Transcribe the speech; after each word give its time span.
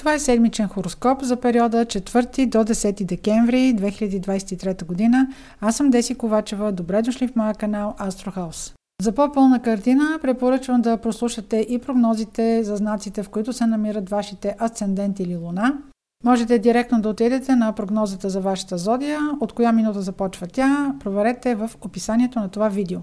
Това 0.00 0.14
е 0.14 0.18
седмичен 0.18 0.68
хороскоп 0.68 1.22
за 1.22 1.36
периода 1.36 1.86
4 1.86 2.46
до 2.46 2.58
10 2.58 3.04
декември 3.04 3.56
2023 3.56 4.84
година. 4.84 5.28
Аз 5.60 5.76
съм 5.76 5.90
Деси 5.90 6.14
Ковачева. 6.14 6.72
Добре 6.72 7.02
дошли 7.02 7.28
в 7.28 7.36
моя 7.36 7.54
канал 7.54 7.94
Астрохаус. 7.98 8.74
За 9.02 9.12
по-пълна 9.12 9.62
картина 9.62 10.18
препоръчвам 10.22 10.82
да 10.82 10.96
прослушате 10.96 11.66
и 11.68 11.78
прогнозите 11.78 12.64
за 12.64 12.76
знаците, 12.76 13.22
в 13.22 13.28
които 13.28 13.52
се 13.52 13.66
намират 13.66 14.10
вашите 14.10 14.56
асцендент 14.60 15.20
или 15.20 15.36
луна. 15.36 15.78
Можете 16.24 16.58
директно 16.58 17.00
да 17.00 17.08
отидете 17.08 17.56
на 17.56 17.72
прогнозата 17.72 18.30
за 18.30 18.40
вашата 18.40 18.78
зодия, 18.78 19.20
от 19.40 19.52
коя 19.52 19.72
минута 19.72 20.02
започва 20.02 20.46
тя, 20.46 20.94
проверете 21.00 21.54
в 21.54 21.70
описанието 21.80 22.38
на 22.38 22.48
това 22.48 22.68
видео. 22.68 23.00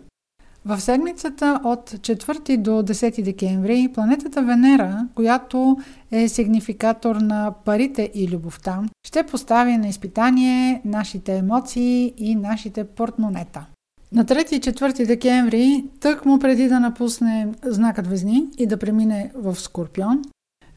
В 0.67 0.81
седмицата 0.81 1.59
от 1.63 1.91
4 1.91 2.57
до 2.57 2.71
10 2.71 3.23
декември 3.23 3.89
планетата 3.93 4.41
Венера, 4.41 5.07
която 5.15 5.77
е 6.11 6.27
сигнификатор 6.27 7.15
на 7.15 7.53
парите 7.65 8.11
и 8.13 8.27
любовта, 8.27 8.79
ще 9.07 9.23
постави 9.23 9.77
на 9.77 9.87
изпитание 9.87 10.81
нашите 10.85 11.37
емоции 11.37 12.13
и 12.17 12.35
нашите 12.35 12.83
портмонета. 12.83 13.65
На 14.11 14.25
3 14.25 14.53
и 14.53 14.61
4 14.61 15.05
декември, 15.07 15.85
тък 15.99 16.25
му 16.25 16.39
преди 16.39 16.67
да 16.67 16.79
напусне 16.79 17.47
знакът 17.65 18.07
Везни 18.07 18.47
и 18.57 18.67
да 18.67 18.77
премине 18.77 19.31
в 19.35 19.55
Скорпион, 19.55 20.21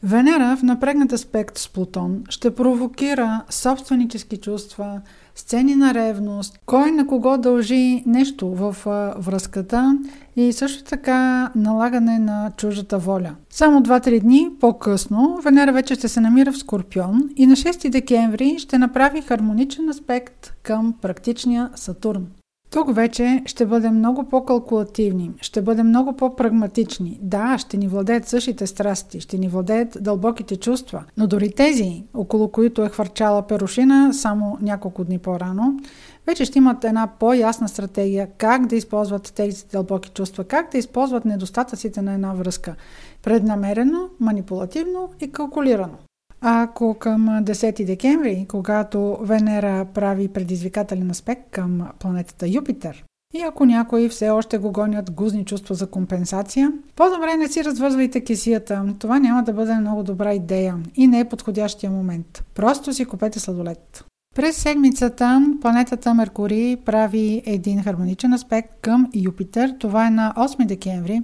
Венера 0.03 0.57
в 0.57 0.63
напрегнат 0.63 1.11
аспект 1.11 1.57
с 1.57 1.69
Плутон 1.69 2.23
ще 2.29 2.55
провокира 2.55 3.41
собственически 3.49 4.37
чувства, 4.37 5.01
сцени 5.35 5.75
на 5.75 5.93
ревност, 5.93 6.59
кой 6.65 6.91
на 6.91 7.07
кого 7.07 7.37
дължи 7.37 8.03
нещо 8.05 8.47
в 8.47 8.75
връзката 9.17 9.97
и 10.35 10.53
също 10.53 10.83
така 10.83 11.51
налагане 11.55 12.19
на 12.19 12.51
чужата 12.57 12.97
воля. 12.97 13.35
Само 13.49 13.81
2-3 13.81 14.21
дни 14.21 14.49
по-късно 14.59 15.39
Венера 15.43 15.73
вече 15.73 15.95
ще 15.95 16.07
се 16.07 16.19
намира 16.19 16.51
в 16.51 16.57
Скорпион 16.57 17.29
и 17.35 17.45
на 17.45 17.55
6 17.55 17.89
декември 17.89 18.55
ще 18.59 18.77
направи 18.77 19.21
хармоничен 19.21 19.89
аспект 19.89 20.53
към 20.63 20.93
практичния 21.01 21.69
Сатурн. 21.75 22.27
Тук 22.71 22.95
вече 22.95 23.41
ще 23.45 23.65
бъдем 23.65 23.95
много 23.95 24.23
по-калкулативни, 24.23 25.31
ще 25.41 25.61
бъдем 25.61 25.87
много 25.87 26.13
по-прагматични. 26.13 27.19
Да, 27.21 27.57
ще 27.57 27.77
ни 27.77 27.87
владеят 27.87 28.27
същите 28.27 28.67
страсти, 28.67 29.19
ще 29.19 29.37
ни 29.37 29.47
владеят 29.47 29.97
дълбоките 30.01 30.55
чувства, 30.55 31.03
но 31.17 31.27
дори 31.27 31.51
тези, 31.51 32.03
около 32.13 32.51
които 32.51 32.83
е 32.83 32.89
хвърчала 32.89 33.47
перушина 33.47 34.13
само 34.13 34.57
няколко 34.61 35.03
дни 35.03 35.19
по-рано, 35.19 35.79
вече 36.27 36.45
ще 36.45 36.59
имат 36.59 36.83
една 36.83 37.07
по-ясна 37.19 37.69
стратегия 37.69 38.27
как 38.37 38.67
да 38.67 38.75
използват 38.75 39.33
тези 39.35 39.65
дълбоки 39.71 40.09
чувства, 40.09 40.43
как 40.43 40.71
да 40.71 40.77
използват 40.77 41.25
недостатъците 41.25 42.01
на 42.01 42.13
една 42.13 42.33
връзка. 42.33 42.75
Преднамерено, 43.23 44.09
манипулативно 44.19 45.09
и 45.21 45.31
калкулирано. 45.31 45.97
Ако 46.41 46.93
към 46.93 47.21
10 47.21 47.85
декември, 47.85 48.45
когато 48.49 49.17
Венера 49.21 49.85
прави 49.93 50.27
предизвикателен 50.27 51.11
аспект 51.11 51.51
към 51.51 51.87
планетата 51.99 52.47
Юпитер, 52.47 53.03
и 53.33 53.41
ако 53.41 53.65
някои 53.65 54.09
все 54.09 54.29
още 54.29 54.57
го 54.57 54.71
гонят 54.71 55.11
гузни 55.11 55.45
чувства 55.45 55.75
за 55.75 55.87
компенсация, 55.87 56.71
по-добре 56.95 57.35
не 57.35 57.47
си 57.47 57.63
развързвайте 57.63 58.21
кисията. 58.21 58.85
Това 58.99 59.19
няма 59.19 59.43
да 59.43 59.53
бъде 59.53 59.75
много 59.75 60.03
добра 60.03 60.33
идея 60.33 60.77
и 60.95 61.07
не 61.07 61.19
е 61.19 61.29
подходящия 61.29 61.91
момент. 61.91 62.43
Просто 62.55 62.93
си 62.93 63.05
купете 63.05 63.39
сладолет. 63.39 64.05
През 64.35 64.57
седмицата 64.57 65.53
планетата 65.61 66.13
Меркурий 66.13 66.77
прави 66.77 67.41
един 67.45 67.83
хармоничен 67.83 68.33
аспект 68.33 68.81
към 68.81 69.09
Юпитер. 69.15 69.75
Това 69.79 70.07
е 70.07 70.11
на 70.11 70.33
8 70.37 70.65
декември 70.65 71.21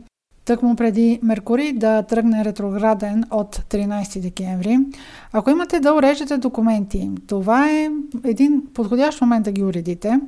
тъкмо 0.47 0.75
преди 0.75 1.19
Меркурий 1.23 1.73
да 1.73 2.03
тръгне 2.03 2.45
ретрограден 2.45 3.23
от 3.31 3.55
13 3.55 4.21
декември. 4.21 4.79
Ако 5.31 5.49
имате 5.49 5.79
да 5.79 5.93
урежете 5.93 6.37
документи, 6.37 7.11
това 7.27 7.71
е 7.71 7.89
един 8.23 8.63
подходящ 8.73 9.21
момент 9.21 9.45
да 9.45 9.51
ги 9.51 9.63
уредите. 9.63 10.19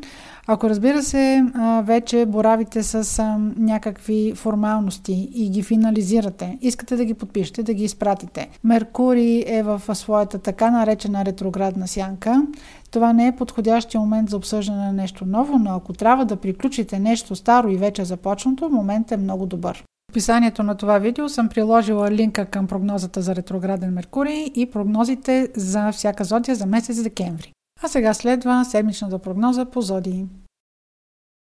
Ако 0.47 0.69
разбира 0.69 1.03
се, 1.03 1.43
вече 1.83 2.25
боравите 2.25 2.83
с 2.83 3.23
някакви 3.57 4.33
формалности 4.35 5.29
и 5.33 5.49
ги 5.49 5.63
финализирате, 5.63 6.57
искате 6.61 6.95
да 6.95 7.05
ги 7.05 7.13
подпишете, 7.13 7.63
да 7.63 7.73
ги 7.73 7.83
изпратите. 7.83 8.49
Меркурий 8.63 9.43
е 9.47 9.63
в 9.63 9.81
своята 9.93 10.39
така 10.39 10.71
наречена 10.71 11.25
ретроградна 11.25 11.87
сянка. 11.87 12.43
Това 12.91 13.13
не 13.13 13.27
е 13.27 13.35
подходящия 13.35 14.01
момент 14.01 14.29
за 14.29 14.37
обсъждане 14.37 14.85
на 14.85 14.93
нещо 14.93 15.25
ново, 15.25 15.59
но 15.59 15.75
ако 15.75 15.93
трябва 15.93 16.25
да 16.25 16.35
приключите 16.35 16.99
нещо 16.99 17.35
старо 17.35 17.69
и 17.69 17.77
вече 17.77 18.05
започнато, 18.05 18.69
моментът 18.69 19.11
е 19.11 19.23
много 19.23 19.45
добър. 19.45 19.83
В 20.09 20.11
описанието 20.11 20.63
на 20.63 20.75
това 20.75 20.99
видео 20.99 21.29
съм 21.29 21.49
приложила 21.49 22.11
линка 22.11 22.45
към 22.45 22.67
прогнозата 22.67 23.21
за 23.21 23.35
ретрограден 23.35 23.93
Меркурий 23.93 24.51
и 24.55 24.65
прогнозите 24.71 25.49
за 25.55 25.91
всяка 25.91 26.23
зодия 26.23 26.55
за 26.55 26.65
месец 26.65 27.03
декември. 27.03 27.53
А 27.83 27.87
сега 27.87 28.13
следва 28.13 28.65
седмичната 28.65 29.19
прогноза 29.19 29.65
по 29.65 29.81
зодии. 29.81 30.25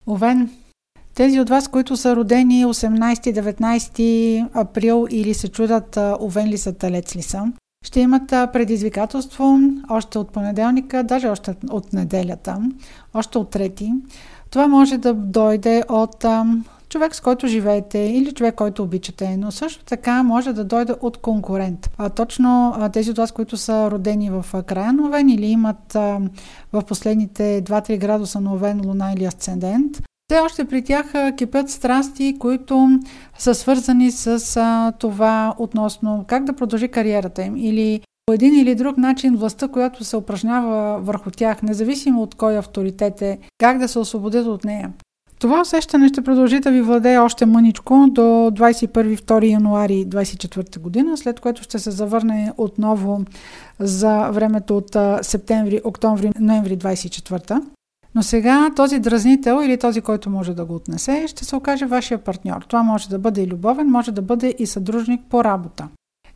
Овен. 0.08 0.50
Тези 1.14 1.40
от 1.40 1.50
вас, 1.50 1.68
които 1.68 1.98
са 1.98 2.16
родени 2.16 2.66
18-19 2.66 4.50
април 4.54 5.08
или 5.10 5.34
се 5.34 5.48
чудат 5.48 5.98
Овен 5.98 6.48
ли 6.48 6.58
са, 6.58 6.74
Талец 6.74 7.16
ли 7.16 7.22
са, 7.22 7.52
ще 7.86 8.00
имат 8.00 8.28
предизвикателство 8.28 9.60
още 9.90 10.20
от 10.20 10.32
понеделника, 10.32 11.04
даже 11.04 11.28
още 11.28 11.56
от 11.70 11.94
неделята, 11.94 12.58
още 13.14 13.38
от 13.38 13.50
трети. 13.50 13.94
Това 14.50 14.68
може 14.68 14.98
да 14.98 15.14
дойде 15.14 15.84
от 15.90 16.26
човек, 16.96 17.16
с 17.16 17.22
който 17.22 17.48
живеете 17.48 18.00
или 18.00 18.32
човек, 18.32 18.56
който 18.56 18.84
обичате, 18.84 19.38
но 19.38 19.52
също 19.52 19.86
така 19.86 20.24
може 20.24 20.54
да 20.54 20.64
дойде 20.64 20.94
от 21.02 21.18
конкурент. 21.18 21.90
А, 21.98 22.10
точно 22.10 22.74
а, 22.78 22.90
тези 22.90 23.12
от 23.12 23.18
вас, 23.18 23.32
които 23.32 23.58
са 23.58 23.92
родени 23.92 24.30
в 24.30 24.46
края 24.66 24.94
на 24.94 25.08
Овен 25.08 25.30
или 25.30 25.46
имат 25.46 25.96
а, 25.96 26.20
в 26.74 26.82
последните 26.82 27.64
2-3 27.64 27.98
градуса 27.98 28.42
на 28.42 28.54
Овен, 28.54 28.82
Луна 28.86 29.14
или 29.18 29.26
Асцендент, 29.26 30.02
все 30.30 30.40
още 30.40 30.66
при 30.66 30.84
тях 30.84 31.14
кипят 31.38 31.70
страсти, 31.70 32.36
които 32.40 33.00
са 33.38 33.56
свързани 33.56 34.12
с 34.12 34.58
а, 34.58 34.92
това 35.00 35.56
относно 35.58 36.26
как 36.28 36.44
да 36.44 36.54
продължи 36.54 36.88
кариерата 36.88 37.44
им 37.44 37.56
или 37.58 38.02
по 38.26 38.34
един 38.34 38.56
или 38.56 38.76
друг 38.76 38.98
начин 38.98 39.36
властта, 39.36 39.68
която 39.68 40.04
се 40.04 40.18
упражнява 40.18 41.00
върху 41.02 41.32
тях, 41.32 41.62
независимо 41.62 42.22
от 42.22 42.36
кой 42.36 42.58
авторитет 42.58 43.22
е, 43.22 43.38
как 43.58 43.78
да 43.78 43.88
се 43.88 44.00
освободят 44.00 44.48
от 44.48 44.64
нея. 44.64 44.94
Това 45.40 45.62
усещане 45.62 46.08
ще 46.08 46.22
продължи 46.22 46.60
да 46.60 46.72
ви 46.72 46.82
владее 46.82 47.18
още 47.18 47.46
мъничко 47.46 48.08
до 48.10 48.22
21-2 48.22 49.52
януари 49.52 50.06
2024 50.08 50.80
година, 50.80 51.18
след 51.18 51.40
което 51.40 51.64
ще 51.64 51.80
се 51.80 51.92
завърне 51.92 52.52
отново 52.58 53.22
за 53.80 54.30
времето 54.32 54.78
от 54.78 54.98
септември, 55.22 55.82
октомври, 55.84 56.32
ноември 56.40 56.78
2024. 56.78 57.62
Но 58.16 58.24
сега 58.24 58.70
този 58.76 59.00
дразнител 59.00 59.62
или 59.64 59.78
този, 59.78 60.02
който 60.02 60.30
може 60.30 60.54
да 60.54 60.66
го 60.66 60.76
отнесе, 60.76 61.28
ще 61.28 61.46
се 61.46 61.56
окаже 61.56 61.86
вашия 61.86 62.18
партньор. 62.18 62.62
Това 62.68 62.84
може 62.84 63.10
да 63.10 63.20
бъде 63.20 63.42
и 63.42 63.48
любовен, 63.48 63.88
може 63.88 64.12
да 64.12 64.22
бъде 64.22 64.56
и 64.60 64.66
съдружник 64.66 65.22
по 65.30 65.44
работа. 65.44 65.88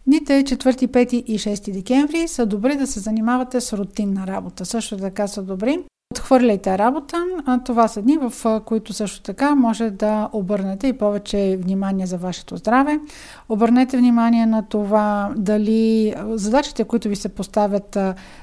Дните 0.08 0.44
4, 0.44 0.88
5 0.88 1.14
и 1.14 1.40
6 1.40 1.74
декември 1.74 2.28
са 2.28 2.46
добри 2.46 2.76
да 2.76 2.88
се 2.88 3.00
занимавате 3.00 3.62
с 3.62 3.78
рутинна 3.78 4.28
работа. 4.28 4.66
Също 4.66 4.98
така 4.98 5.28
са 5.28 5.44
добри 5.44 5.80
Отхвърляйте 6.14 6.78
работа. 6.78 7.26
Това 7.66 7.88
са 7.88 8.02
дни, 8.02 8.18
в 8.18 8.62
които 8.66 8.94
също 8.94 9.22
така 9.22 9.56
може 9.56 9.90
да 9.90 10.30
обърнете 10.34 10.88
и 10.88 10.98
повече 10.98 11.60
внимание 11.62 12.06
за 12.06 12.18
вашето 12.18 12.58
здраве. 12.58 13.00
Обърнете 13.50 13.98
внимание 13.98 14.46
на 14.46 14.68
това 14.68 15.34
дали 15.38 16.16
задачите, 16.30 16.84
които 16.84 17.10
ви 17.10 17.16
се 17.16 17.30
поставят, 17.30 17.98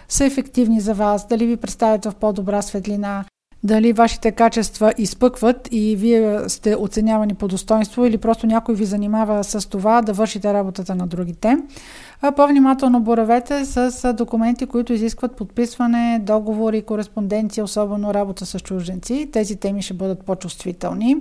са 0.08 0.24
ефективни 0.24 0.80
за 0.80 0.94
вас, 0.94 1.28
дали 1.28 1.46
ви 1.46 1.56
представят 1.56 2.04
в 2.04 2.14
по-добра 2.14 2.62
светлина, 2.62 3.24
дали 3.64 3.92
вашите 3.92 4.32
качества 4.32 4.92
изпъкват 4.98 5.68
и 5.70 5.96
вие 5.96 6.38
сте 6.48 6.76
оценявани 6.76 7.34
по 7.34 7.48
достоинство 7.48 8.04
или 8.04 8.18
просто 8.18 8.46
някой 8.46 8.74
ви 8.74 8.84
занимава 8.84 9.44
с 9.44 9.68
това 9.68 10.02
да 10.02 10.12
вършите 10.12 10.52
работата 10.52 10.94
на 10.94 11.06
другите. 11.06 11.56
По-внимателно 12.36 13.00
боравете 13.00 13.64
с 13.64 14.12
документи, 14.12 14.66
които 14.66 14.92
изискват 14.92 15.36
подписване, 15.36 16.20
договори, 16.22 16.82
кореспонденция, 16.82 17.64
особено 17.64 18.14
работа 18.14 18.46
с 18.46 18.60
чужденци. 18.60 19.28
Тези 19.32 19.56
теми 19.56 19.82
ще 19.82 19.94
бъдат 19.94 20.22
по-чувствителни. 20.24 21.16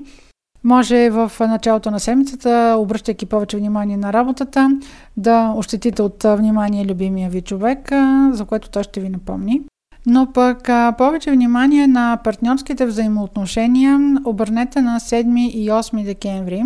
Може 0.63 1.09
в 1.09 1.31
началото 1.39 1.92
на 1.92 2.00
седмицата, 2.00 2.75
обръщайки 2.80 3.25
повече 3.25 3.57
внимание 3.57 3.98
на 3.98 4.13
работата, 4.13 4.69
да 5.18 5.54
ощетите 5.57 6.01
от 6.01 6.24
внимание 6.24 6.86
любимия 6.86 7.30
ви 7.30 7.42
човек, 7.42 7.92
за 8.31 8.45
което 8.48 8.69
той 8.69 8.83
ще 8.83 9.00
ви 9.00 9.09
напомни. 9.09 9.62
Но 10.07 10.28
пък 10.34 10.69
а, 10.69 10.94
повече 10.98 11.31
внимание 11.31 11.88
на 11.88 12.19
партньорските 12.24 12.86
взаимоотношения 12.86 14.00
обърнете 14.25 14.81
на 14.81 15.00
7 15.00 15.50
и 15.50 15.69
8 15.69 16.04
декември. 16.04 16.63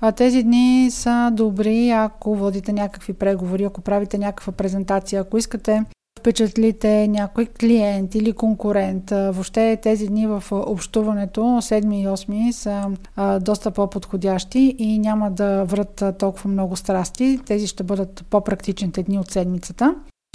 А, 0.00 0.12
тези 0.12 0.42
дни 0.42 0.88
са 0.90 1.30
добри, 1.32 1.90
ако 1.90 2.36
водите 2.36 2.72
някакви 2.72 3.12
преговори, 3.12 3.64
ако 3.64 3.80
правите 3.80 4.18
някаква 4.18 4.52
презентация, 4.52 5.20
ако 5.20 5.38
искате 5.38 5.82
впечатлите 6.18 7.08
някой 7.08 7.46
клиент 7.46 8.14
или 8.14 8.32
конкурент. 8.32 9.10
Въобще 9.10 9.78
тези 9.82 10.06
дни 10.06 10.26
в 10.26 10.44
общуването, 10.50 11.40
7 11.40 11.94
и 11.94 12.06
8 12.06 12.50
са 12.50 12.90
а, 13.16 13.38
доста 13.38 13.70
по-подходящи 13.70 14.76
и 14.78 14.98
няма 14.98 15.30
да 15.30 15.64
врат 15.64 16.04
толкова 16.18 16.50
много 16.50 16.76
страсти. 16.76 17.40
Тези 17.46 17.66
ще 17.66 17.82
бъдат 17.82 18.24
по-практичните 18.30 19.02
дни 19.02 19.18
от 19.18 19.30
седмицата. 19.30 19.94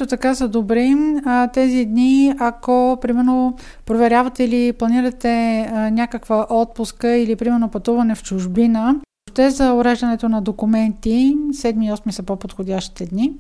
Така 0.09 0.35
са 0.35 0.47
добри 0.47 0.95
а, 1.25 1.47
тези 1.47 1.85
дни, 1.85 2.33
ако 2.39 2.97
примерно 3.01 3.55
проверявате 3.85 4.43
или 4.43 4.73
планирате 4.73 5.59
а, 5.71 5.89
някаква 5.89 6.47
отпуска 6.49 7.17
или 7.17 7.35
примерно 7.35 7.69
пътуване 7.69 8.15
в 8.15 8.23
чужбина. 8.23 9.01
Ще 9.29 9.49
за 9.49 9.73
уреждането 9.73 10.29
на 10.29 10.41
документи 10.41 11.35
7 11.35 11.85
и 11.85 11.91
8 11.91 12.09
са 12.09 12.23
по-подходящите 12.23 13.05
дни. 13.05 13.33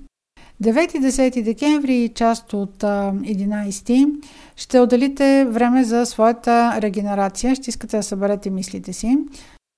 9-10 0.63 1.43
декември 1.43 1.95
и 1.95 2.09
част 2.09 2.53
от 2.53 2.83
11 2.83 4.21
ще 4.55 4.79
отделите 4.79 5.45
време 5.49 5.83
за 5.83 6.05
своята 6.05 6.81
регенерация. 6.81 7.55
Ще 7.55 7.69
искате 7.69 7.97
да 7.97 8.03
съберете 8.03 8.49
мислите 8.49 8.93
си. 8.93 9.17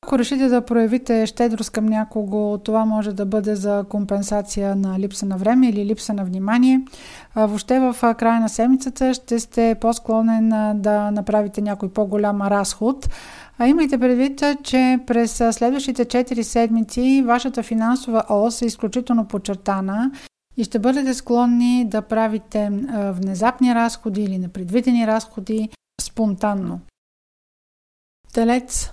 Ако 0.04 0.20
решите 0.20 0.48
да 0.48 0.62
проявите 0.62 1.26
щедрост 1.26 1.70
към 1.70 1.86
някого, 1.86 2.58
това 2.58 2.86
може 2.86 3.14
да 3.14 3.26
бъде 3.26 3.56
за 3.56 3.86
компенсация 3.90 4.76
на 4.76 5.00
липса 5.00 5.26
на 5.26 5.38
време 5.38 5.70
или 5.70 5.86
липса 5.86 6.14
на 6.14 6.26
внимание. 6.26 6.82
Въобще 7.36 7.80
в 7.80 8.16
края 8.18 8.40
на 8.40 8.50
седмицата 8.50 9.14
ще 9.14 9.40
сте 9.40 9.76
по-склонен 9.82 10.50
да 10.82 11.12
направите 11.12 11.62
някой 11.62 11.90
по-голям 11.90 12.42
разход. 12.42 13.10
А 13.58 13.68
имайте 13.68 13.98
предвид, 13.98 14.44
че 14.64 15.00
през 15.08 15.44
следващите 15.52 16.06
4 16.06 16.42
седмици 16.42 17.24
вашата 17.26 17.64
финансова 17.64 18.24
ос 18.30 18.62
е 18.62 18.66
изключително 18.66 19.26
подчертана 19.26 20.12
и 20.58 20.64
ще 20.64 20.80
бъдете 20.80 21.14
склонни 21.14 21.86
да 21.86 22.02
правите 22.02 22.70
внезапни 23.12 23.76
разходи 23.76 24.22
или 24.22 24.38
непредвидени 24.38 25.08
разходи 25.08 25.70
спонтанно. 26.02 26.80
Телец 28.34 28.92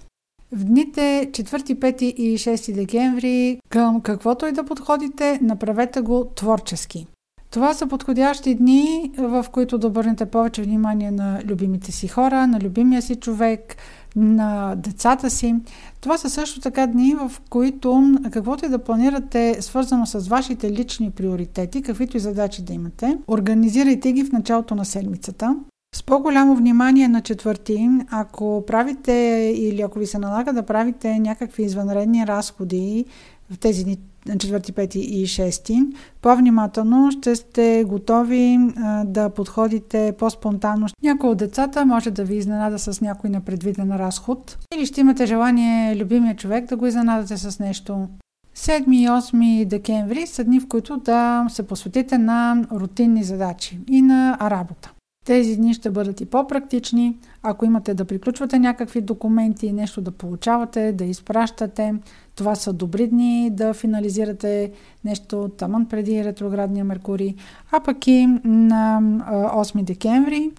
в 0.52 0.64
дните 0.64 1.28
4, 1.30 1.74
5 1.74 2.02
и 2.02 2.38
6 2.38 2.74
декември 2.74 3.60
към 3.68 4.00
каквото 4.00 4.46
и 4.46 4.52
да 4.52 4.64
подходите, 4.64 5.38
направете 5.42 6.00
го 6.00 6.24
творчески. 6.36 7.06
Това 7.50 7.74
са 7.74 7.86
подходящи 7.86 8.54
дни, 8.54 9.12
в 9.18 9.46
които 9.52 9.78
да 9.78 9.86
обърнете 9.86 10.26
повече 10.26 10.62
внимание 10.62 11.10
на 11.10 11.42
любимите 11.44 11.92
си 11.92 12.08
хора, 12.08 12.46
на 12.46 12.60
любимия 12.60 13.02
си 13.02 13.16
човек, 13.16 13.76
на 14.16 14.74
децата 14.74 15.30
си. 15.30 15.54
Това 16.00 16.18
са 16.18 16.30
също 16.30 16.60
така 16.60 16.86
дни, 16.86 17.14
в 17.14 17.32
които 17.50 18.14
каквото 18.30 18.66
и 18.66 18.68
да 18.68 18.78
планирате 18.78 19.56
свързано 19.60 20.06
с 20.06 20.28
вашите 20.28 20.72
лични 20.72 21.10
приоритети, 21.10 21.82
каквито 21.82 22.16
и 22.16 22.20
задачи 22.20 22.62
да 22.62 22.72
имате, 22.72 23.18
организирайте 23.28 24.12
ги 24.12 24.24
в 24.24 24.32
началото 24.32 24.74
на 24.74 24.84
седмицата. 24.84 25.56
С 25.94 26.02
по-голямо 26.02 26.56
внимание 26.56 27.08
на 27.08 27.20
четвърти, 27.20 27.88
ако 28.10 28.64
правите 28.66 29.12
или 29.56 29.82
ако 29.82 29.98
ви 29.98 30.06
се 30.06 30.18
налага 30.18 30.52
да 30.52 30.62
правите 30.62 31.18
някакви 31.18 31.62
извънредни 31.62 32.26
разходи 32.26 33.04
в 33.50 33.58
тези 33.58 33.84
дни 33.84 33.98
на 34.26 34.36
4, 34.36 34.72
5 34.72 34.96
и 34.96 35.26
6, 35.26 35.94
по-внимателно 36.22 37.10
ще 37.10 37.36
сте 37.36 37.84
готови 37.88 38.58
а, 38.76 39.04
да 39.04 39.30
подходите 39.30 40.14
по-спонтанно. 40.18 40.86
Някой 41.02 41.30
от 41.30 41.38
децата 41.38 41.86
може 41.86 42.10
да 42.10 42.24
ви 42.24 42.36
изненада 42.36 42.78
с 42.78 43.00
някой 43.00 43.30
непредвиден 43.30 43.96
разход 43.96 44.58
или 44.74 44.86
ще 44.86 45.00
имате 45.00 45.26
желание 45.26 45.96
любимия 45.96 46.36
човек 46.36 46.68
да 46.68 46.76
го 46.76 46.86
изненадате 46.86 47.36
с 47.36 47.58
нещо. 47.58 48.08
7 48.56 48.96
и 48.96 49.08
8 49.08 49.64
декември 49.64 50.26
са 50.26 50.44
дни, 50.44 50.60
в 50.60 50.68
които 50.68 50.96
да 50.96 51.46
се 51.48 51.62
посветите 51.62 52.18
на 52.18 52.64
рутинни 52.72 53.24
задачи 53.24 53.78
и 53.88 54.02
на 54.02 54.38
работа. 54.40 54.92
Тези 55.24 55.56
дни 55.56 55.74
ще 55.74 55.90
бъдат 55.90 56.20
и 56.20 56.26
по-практични. 56.26 57.18
Ако 57.42 57.64
имате 57.64 57.94
да 57.94 58.04
приключвате 58.04 58.58
някакви 58.58 59.00
документи, 59.00 59.72
нещо 59.72 60.00
да 60.00 60.10
получавате, 60.10 60.92
да 60.92 61.04
изпращате, 61.04 61.94
това 62.34 62.54
са 62.54 62.72
добри 62.72 63.06
дни 63.06 63.50
да 63.52 63.74
финализирате 63.74 64.72
нещо 65.04 65.48
тъмън 65.48 65.86
преди 65.86 66.24
ретроградния 66.24 66.84
Меркурий. 66.84 67.34
А 67.72 67.80
пък 67.80 68.06
и 68.06 68.26
на 68.44 69.00
8 69.02 69.84
декември, 69.84 70.50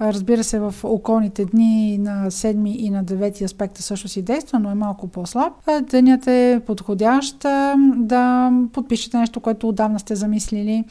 разбира 0.00 0.44
се, 0.44 0.58
в 0.58 0.74
околните 0.82 1.44
дни 1.44 1.98
на 1.98 2.30
7 2.30 2.68
и 2.68 2.90
на 2.90 3.04
9 3.04 3.44
аспекта 3.44 3.82
също 3.82 4.08
си 4.08 4.22
действа, 4.22 4.58
но 4.58 4.70
е 4.70 4.74
малко 4.74 5.08
по-слаб. 5.08 5.52
Денят 5.90 6.26
е 6.26 6.60
подходящ 6.66 7.38
да 7.96 8.52
подпишете 8.72 9.18
нещо, 9.18 9.40
което 9.40 9.68
отдавна 9.68 9.98
сте 9.98 10.14
замислили 10.14 10.84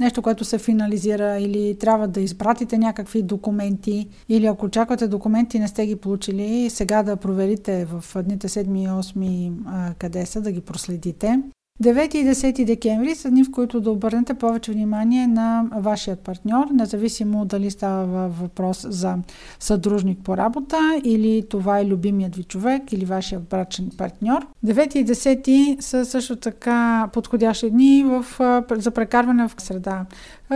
нещо, 0.00 0.22
което 0.22 0.44
се 0.44 0.58
финализира 0.58 1.38
или 1.38 1.78
трябва 1.78 2.08
да 2.08 2.20
изпратите 2.20 2.78
някакви 2.78 3.22
документи 3.22 4.08
или 4.28 4.46
ако 4.46 4.66
очаквате 4.66 5.08
документи 5.08 5.58
не 5.58 5.68
сте 5.68 5.86
ги 5.86 5.96
получили, 5.96 6.70
сега 6.70 7.02
да 7.02 7.16
проверите 7.16 7.84
в 7.84 8.22
дните 8.22 8.48
7 8.48 8.78
и 8.78 8.88
8 8.88 9.94
къде 9.94 10.26
са, 10.26 10.40
да 10.40 10.52
ги 10.52 10.60
проследите. 10.60 11.42
9 11.82 12.14
и 12.14 12.24
10 12.24 12.64
декември 12.64 13.14
са 13.14 13.30
дни, 13.30 13.44
в 13.44 13.50
които 13.50 13.80
да 13.80 13.90
обърнете 13.90 14.34
повече 14.34 14.72
внимание 14.72 15.26
на 15.26 15.64
вашият 15.72 16.20
партньор, 16.20 16.66
независимо 16.72 17.44
дали 17.44 17.70
става 17.70 18.28
въпрос 18.28 18.86
за 18.88 19.16
съдружник 19.60 20.18
по 20.24 20.36
работа 20.36 21.00
или 21.04 21.46
това 21.50 21.78
е 21.78 21.86
любимият 21.86 22.36
ви 22.36 22.44
човек 22.44 22.92
или 22.92 23.04
вашия 23.04 23.40
брачен 23.40 23.90
партньор. 23.98 24.46
9 24.66 24.96
и 24.96 25.06
10 25.06 25.80
са 25.80 26.04
също 26.04 26.36
така 26.36 27.08
подходящи 27.12 27.70
дни 27.70 28.04
в, 28.06 28.26
за 28.70 28.90
прекарване 28.90 29.48
в 29.48 29.52
среда, 29.58 30.06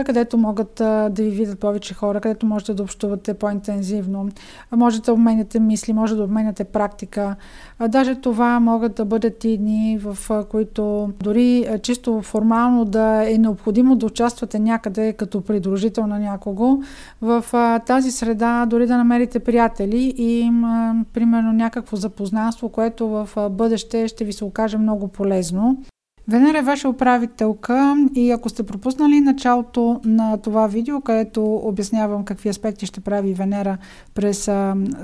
където 0.05 0.37
могат 0.37 0.71
да 0.75 1.11
ви 1.17 1.29
видят 1.29 1.59
повече 1.59 1.93
хора, 1.93 2.21
където 2.21 2.45
можете 2.45 2.73
да 2.73 2.83
общувате 2.83 3.33
по-интензивно, 3.33 4.29
можете 4.71 5.05
да 5.05 5.13
обменяте 5.13 5.59
мисли, 5.59 5.93
може 5.93 6.15
да 6.15 6.23
обменяте 6.23 6.63
практика. 6.63 7.35
Даже 7.87 8.15
това 8.15 8.59
могат 8.59 8.95
да 8.95 9.05
бъдат 9.05 9.43
и 9.43 9.57
дни, 9.57 9.99
в 10.01 10.45
които 10.49 11.09
дори 11.23 11.67
чисто 11.81 12.21
формално 12.21 12.85
да 12.85 13.33
е 13.33 13.37
необходимо 13.37 13.95
да 13.95 14.05
участвате 14.05 14.59
някъде 14.59 15.13
като 15.13 15.41
придружител 15.41 16.07
на 16.07 16.19
някого. 16.19 16.81
В 17.21 17.45
тази 17.85 18.11
среда 18.11 18.65
дори 18.65 18.87
да 18.87 18.97
намерите 18.97 19.39
приятели 19.39 20.13
и 20.17 20.51
примерно 21.13 21.53
някакво 21.53 21.97
запознанство, 21.97 22.69
което 22.69 23.07
в 23.07 23.49
бъдеще 23.49 24.07
ще 24.07 24.25
ви 24.25 24.33
се 24.33 24.45
окаже 24.45 24.77
много 24.77 25.07
полезно. 25.07 25.83
Венера 26.29 26.57
е 26.57 26.61
ваша 26.61 26.89
управителка 26.89 28.07
и 28.15 28.31
ако 28.31 28.49
сте 28.49 28.63
пропуснали 28.63 29.19
началото 29.19 30.01
на 30.05 30.37
това 30.37 30.67
видео, 30.67 31.01
където 31.01 31.55
обяснявам 31.55 32.25
какви 32.25 32.49
аспекти 32.49 32.85
ще 32.85 33.01
прави 33.01 33.33
Венера 33.33 33.77
през 34.13 34.51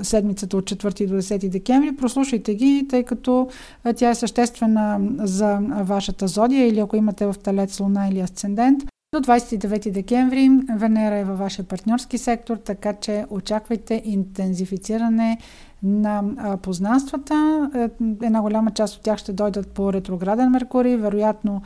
седмицата 0.02 0.56
от 0.56 0.64
4 0.64 1.06
до 1.06 1.14
10 1.14 1.48
декември, 1.48 1.96
прослушайте 1.96 2.54
ги, 2.54 2.86
тъй 2.90 3.02
като 3.02 3.48
тя 3.96 4.10
е 4.10 4.14
съществена 4.14 5.00
за 5.18 5.58
вашата 5.82 6.28
зодия 6.28 6.68
или 6.68 6.80
ако 6.80 6.96
имате 6.96 7.26
в 7.26 7.34
Телец 7.42 7.80
Луна 7.80 8.08
или 8.08 8.20
Асцендент. 8.20 8.82
До 9.14 9.20
29 9.20 9.90
декември 9.90 10.50
Венера 10.76 11.16
е 11.16 11.24
във 11.24 11.38
вашия 11.38 11.64
партньорски 11.64 12.18
сектор, 12.18 12.56
така 12.56 12.92
че 12.92 13.24
очаквайте 13.30 14.02
интензифициране 14.04 15.38
на 15.82 16.24
познанствата. 16.62 17.70
Е, 17.74 18.04
една 18.26 18.40
голяма 18.40 18.70
част 18.70 18.96
от 18.96 19.02
тях 19.02 19.18
ще 19.18 19.32
дойдат 19.32 19.68
по 19.68 19.92
ретрограден 19.92 20.50
Меркурий. 20.50 20.96
Вероятно 20.96 21.62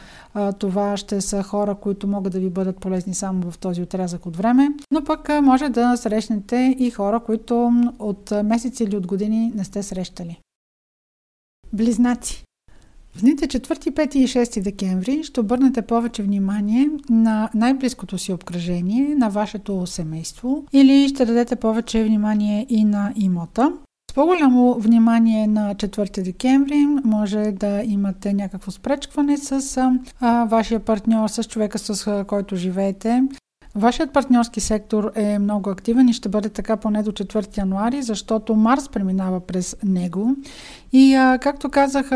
това 0.59 0.97
ще 0.97 1.21
са 1.21 1.43
хора, 1.43 1.75
които 1.75 2.07
могат 2.07 2.33
да 2.33 2.40
ви 2.40 2.50
бъдат 2.50 2.81
полезни 2.81 3.14
само 3.14 3.50
в 3.50 3.59
този 3.59 3.83
отрязък 3.83 4.26
от 4.26 4.37
време. 4.37 4.69
Но 4.93 5.05
пък 5.05 5.29
може 5.43 5.69
да 5.69 5.97
срещнете 5.97 6.76
и 6.79 6.90
хора, 6.90 7.21
които 7.21 7.73
от 7.99 8.33
месеци 8.45 8.85
или 8.85 8.97
от 8.97 9.07
години 9.07 9.52
не 9.55 9.64
сте 9.64 9.83
срещали. 9.83 10.40
Близнаци. 11.73 12.45
В 13.14 13.21
дните 13.21 13.49
4, 13.49 13.90
5 13.90 14.17
и 14.17 14.29
6 14.29 14.62
декември 14.62 15.23
ще 15.25 15.40
обърнете 15.40 15.83
повече 15.83 16.23
внимание 16.23 16.90
на 17.11 17.50
най-близкото 17.55 18.19
си 18.19 18.33
обкръжение, 18.33 19.14
на 19.14 19.29
вашето 19.29 19.87
семейство 19.87 20.64
или 20.73 21.09
ще 21.09 21.25
дадете 21.25 21.57
повече 21.57 22.05
внимание 22.05 22.67
и 22.69 22.85
на 22.85 23.12
имота. 23.17 23.73
С 24.11 24.12
по-голямо 24.12 24.75
внимание 24.75 25.47
на 25.47 25.75
4 25.75 26.23
декември 26.23 26.87
може 27.05 27.52
да 27.52 27.83
имате 27.85 28.33
някакво 28.33 28.71
спречкване 28.71 29.37
с 29.37 29.76
а, 30.21 30.45
вашия 30.45 30.81
партньор, 30.81 31.29
с 31.29 31.45
човека, 31.45 31.79
с 31.79 32.25
който 32.29 32.57
живеете. 32.57 33.23
Вашият 33.75 34.12
партньорски 34.12 34.61
сектор 34.61 35.12
е 35.15 35.39
много 35.39 35.71
активен 35.71 36.09
и 36.09 36.12
ще 36.12 36.29
бъде 36.29 36.49
така 36.49 36.77
поне 36.77 37.03
до 37.03 37.12
4 37.12 37.59
януари, 37.59 38.03
защото 38.03 38.55
Марс 38.55 38.89
преминава 38.89 39.41
през 39.41 39.77
него. 39.85 40.37
И, 40.93 41.37
както 41.41 41.71
казах, 41.71 42.11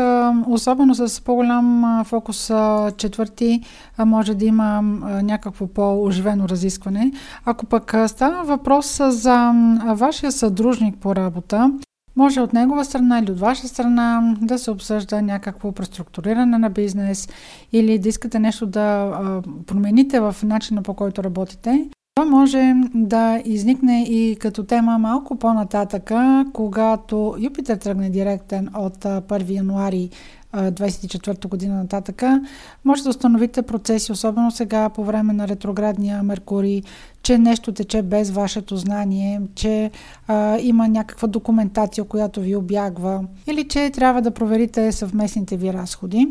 особено 0.47 0.95
с 0.95 1.21
по-голям 1.21 2.01
фокус 2.05 2.49
а, 2.49 2.91
четвърти, 2.97 3.61
а, 3.97 4.05
може 4.05 4.35
да 4.35 4.45
има 4.45 4.81
някакво 5.23 5.67
по-оживено 5.67 6.49
разискване. 6.49 7.11
Ако 7.45 7.65
пък 7.65 7.93
а, 7.93 8.07
става 8.07 8.43
въпрос 8.43 9.01
за 9.09 9.51
вашия 9.85 10.31
съдружник 10.31 10.97
по 10.97 11.15
работа, 11.15 11.71
Може 12.15 12.41
от 12.41 12.53
негова 12.53 12.85
страна 12.85 13.19
или 13.19 13.31
от 13.31 13.39
ваша 13.39 13.67
страна 13.67 14.35
да 14.41 14.59
се 14.59 14.71
обсъжда 14.71 15.21
някакво 15.21 15.71
преструктуриране 15.71 16.57
на 16.57 16.69
бизнес 16.69 17.29
или 17.71 17.99
да 17.99 18.09
искате 18.09 18.39
нещо 18.39 18.65
да 18.65 19.41
промените 19.65 20.19
в 20.19 20.35
начина 20.43 20.81
по 20.81 20.93
който 20.93 21.23
работите. 21.23 21.89
Това 22.15 22.29
може 22.29 22.73
да 22.93 23.41
изникне 23.45 24.03
и 24.03 24.35
като 24.35 24.63
тема 24.63 24.97
малко 24.97 25.35
по-нататъка, 25.35 26.45
когато 26.53 27.35
Юпитер 27.39 27.77
тръгне 27.77 28.09
директен 28.09 28.69
от 28.75 28.97
1 28.97 29.49
януари 29.49 30.09
24 30.55 31.47
година 31.47 31.75
нататъка, 31.75 32.41
може 32.85 33.03
да 33.03 33.09
установите 33.09 33.61
процеси, 33.61 34.11
особено 34.11 34.51
сега 34.51 34.89
по 34.89 35.03
време 35.03 35.33
на 35.33 35.47
ретроградния 35.47 36.23
Меркурий, 36.23 36.81
че 37.23 37.37
нещо 37.37 37.71
тече 37.71 38.01
без 38.01 38.31
вашето 38.31 38.77
знание, 38.77 39.41
че 39.55 39.91
а, 40.27 40.57
има 40.59 40.87
някаква 40.87 41.27
документация, 41.27 42.03
която 42.03 42.41
ви 42.41 42.55
обягва 42.55 43.25
или 43.47 43.67
че 43.67 43.89
трябва 43.89 44.21
да 44.21 44.31
проверите 44.31 44.91
съвместните 44.91 45.57
ви 45.57 45.73
разходи. 45.73 46.27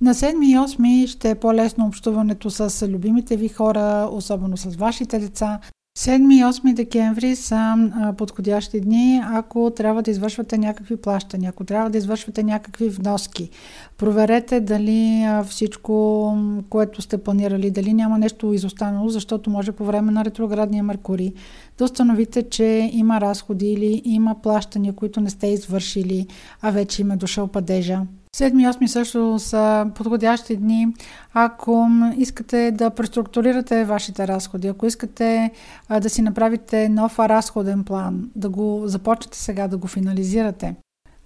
На 0.00 0.14
7 0.14 0.44
и 0.44 0.56
8 0.56 1.06
ще 1.06 1.30
е 1.30 1.34
по-лесно 1.34 1.86
общуването 1.86 2.50
с 2.50 2.88
любимите 2.88 3.36
ви 3.36 3.48
хора, 3.48 4.08
особено 4.12 4.56
с 4.56 4.76
вашите 4.76 5.18
деца. 5.18 5.60
7 5.98 6.34
и 6.34 6.44
8 6.44 6.74
декември 6.74 7.36
са 7.36 7.90
подходящи 8.18 8.80
дни, 8.80 9.22
ако 9.24 9.70
трябва 9.70 10.02
да 10.02 10.10
извършвате 10.10 10.58
някакви 10.58 10.96
плащания, 10.96 11.48
ако 11.48 11.64
трябва 11.64 11.90
да 11.90 11.98
извършвате 11.98 12.42
някакви 12.42 12.88
вноски. 12.88 13.50
Проверете 13.96 14.60
дали 14.60 15.28
всичко, 15.46 16.36
което 16.70 17.02
сте 17.02 17.18
планирали, 17.18 17.70
дали 17.70 17.92
няма 17.92 18.18
нещо 18.18 18.52
изостанало, 18.52 19.08
защото 19.08 19.50
може 19.50 19.72
по 19.72 19.84
време 19.84 20.12
на 20.12 20.24
ретроградния 20.24 20.82
Меркурий 20.82 21.32
да 21.78 21.84
установите, 21.84 22.42
че 22.42 22.90
има 22.92 23.20
разходи 23.20 23.66
или 23.66 24.02
има 24.04 24.42
плащания, 24.42 24.92
които 24.92 25.20
не 25.20 25.30
сте 25.30 25.46
извършили, 25.46 26.26
а 26.62 26.70
вече 26.70 27.02
има 27.02 27.16
дошъл 27.16 27.46
падежа. 27.46 28.00
7 28.36 28.62
и 28.62 28.66
8 28.66 28.86
също 28.86 29.38
са 29.38 29.90
подходящи 29.94 30.56
дни, 30.56 30.88
ако 31.34 31.88
искате 32.16 32.70
да 32.70 32.90
преструктурирате 32.90 33.84
вашите 33.84 34.28
разходи, 34.28 34.68
ако 34.68 34.86
искате 34.86 35.50
а, 35.88 36.00
да 36.00 36.10
си 36.10 36.22
направите 36.22 36.88
нов 36.88 37.18
разходен 37.18 37.84
план, 37.84 38.30
да 38.36 38.48
го 38.48 38.82
започнете 38.84 39.38
сега, 39.38 39.68
да 39.68 39.76
го 39.76 39.86
финализирате. 39.86 40.74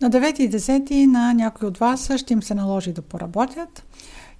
На 0.01 0.11
9 0.11 0.41
и 0.41 0.51
10 0.51 1.07
на 1.07 1.35
някой 1.35 1.69
от 1.69 1.79
вас 1.79 2.11
ще 2.17 2.33
им 2.33 2.43
се 2.43 2.55
наложи 2.55 2.93
да 2.93 3.03
поработят. 3.03 3.85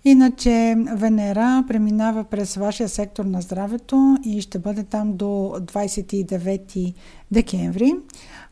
Иначе 0.05 0.77
Венера 0.95 1.65
преминава 1.69 2.25
през 2.25 2.57
вашия 2.57 2.89
сектор 2.89 3.25
на 3.25 3.41
здравето 3.41 4.17
и 4.25 4.41
ще 4.41 4.59
бъде 4.59 4.83
там 4.83 5.17
до 5.17 5.25
29 5.25 6.95
декември. 7.31 7.95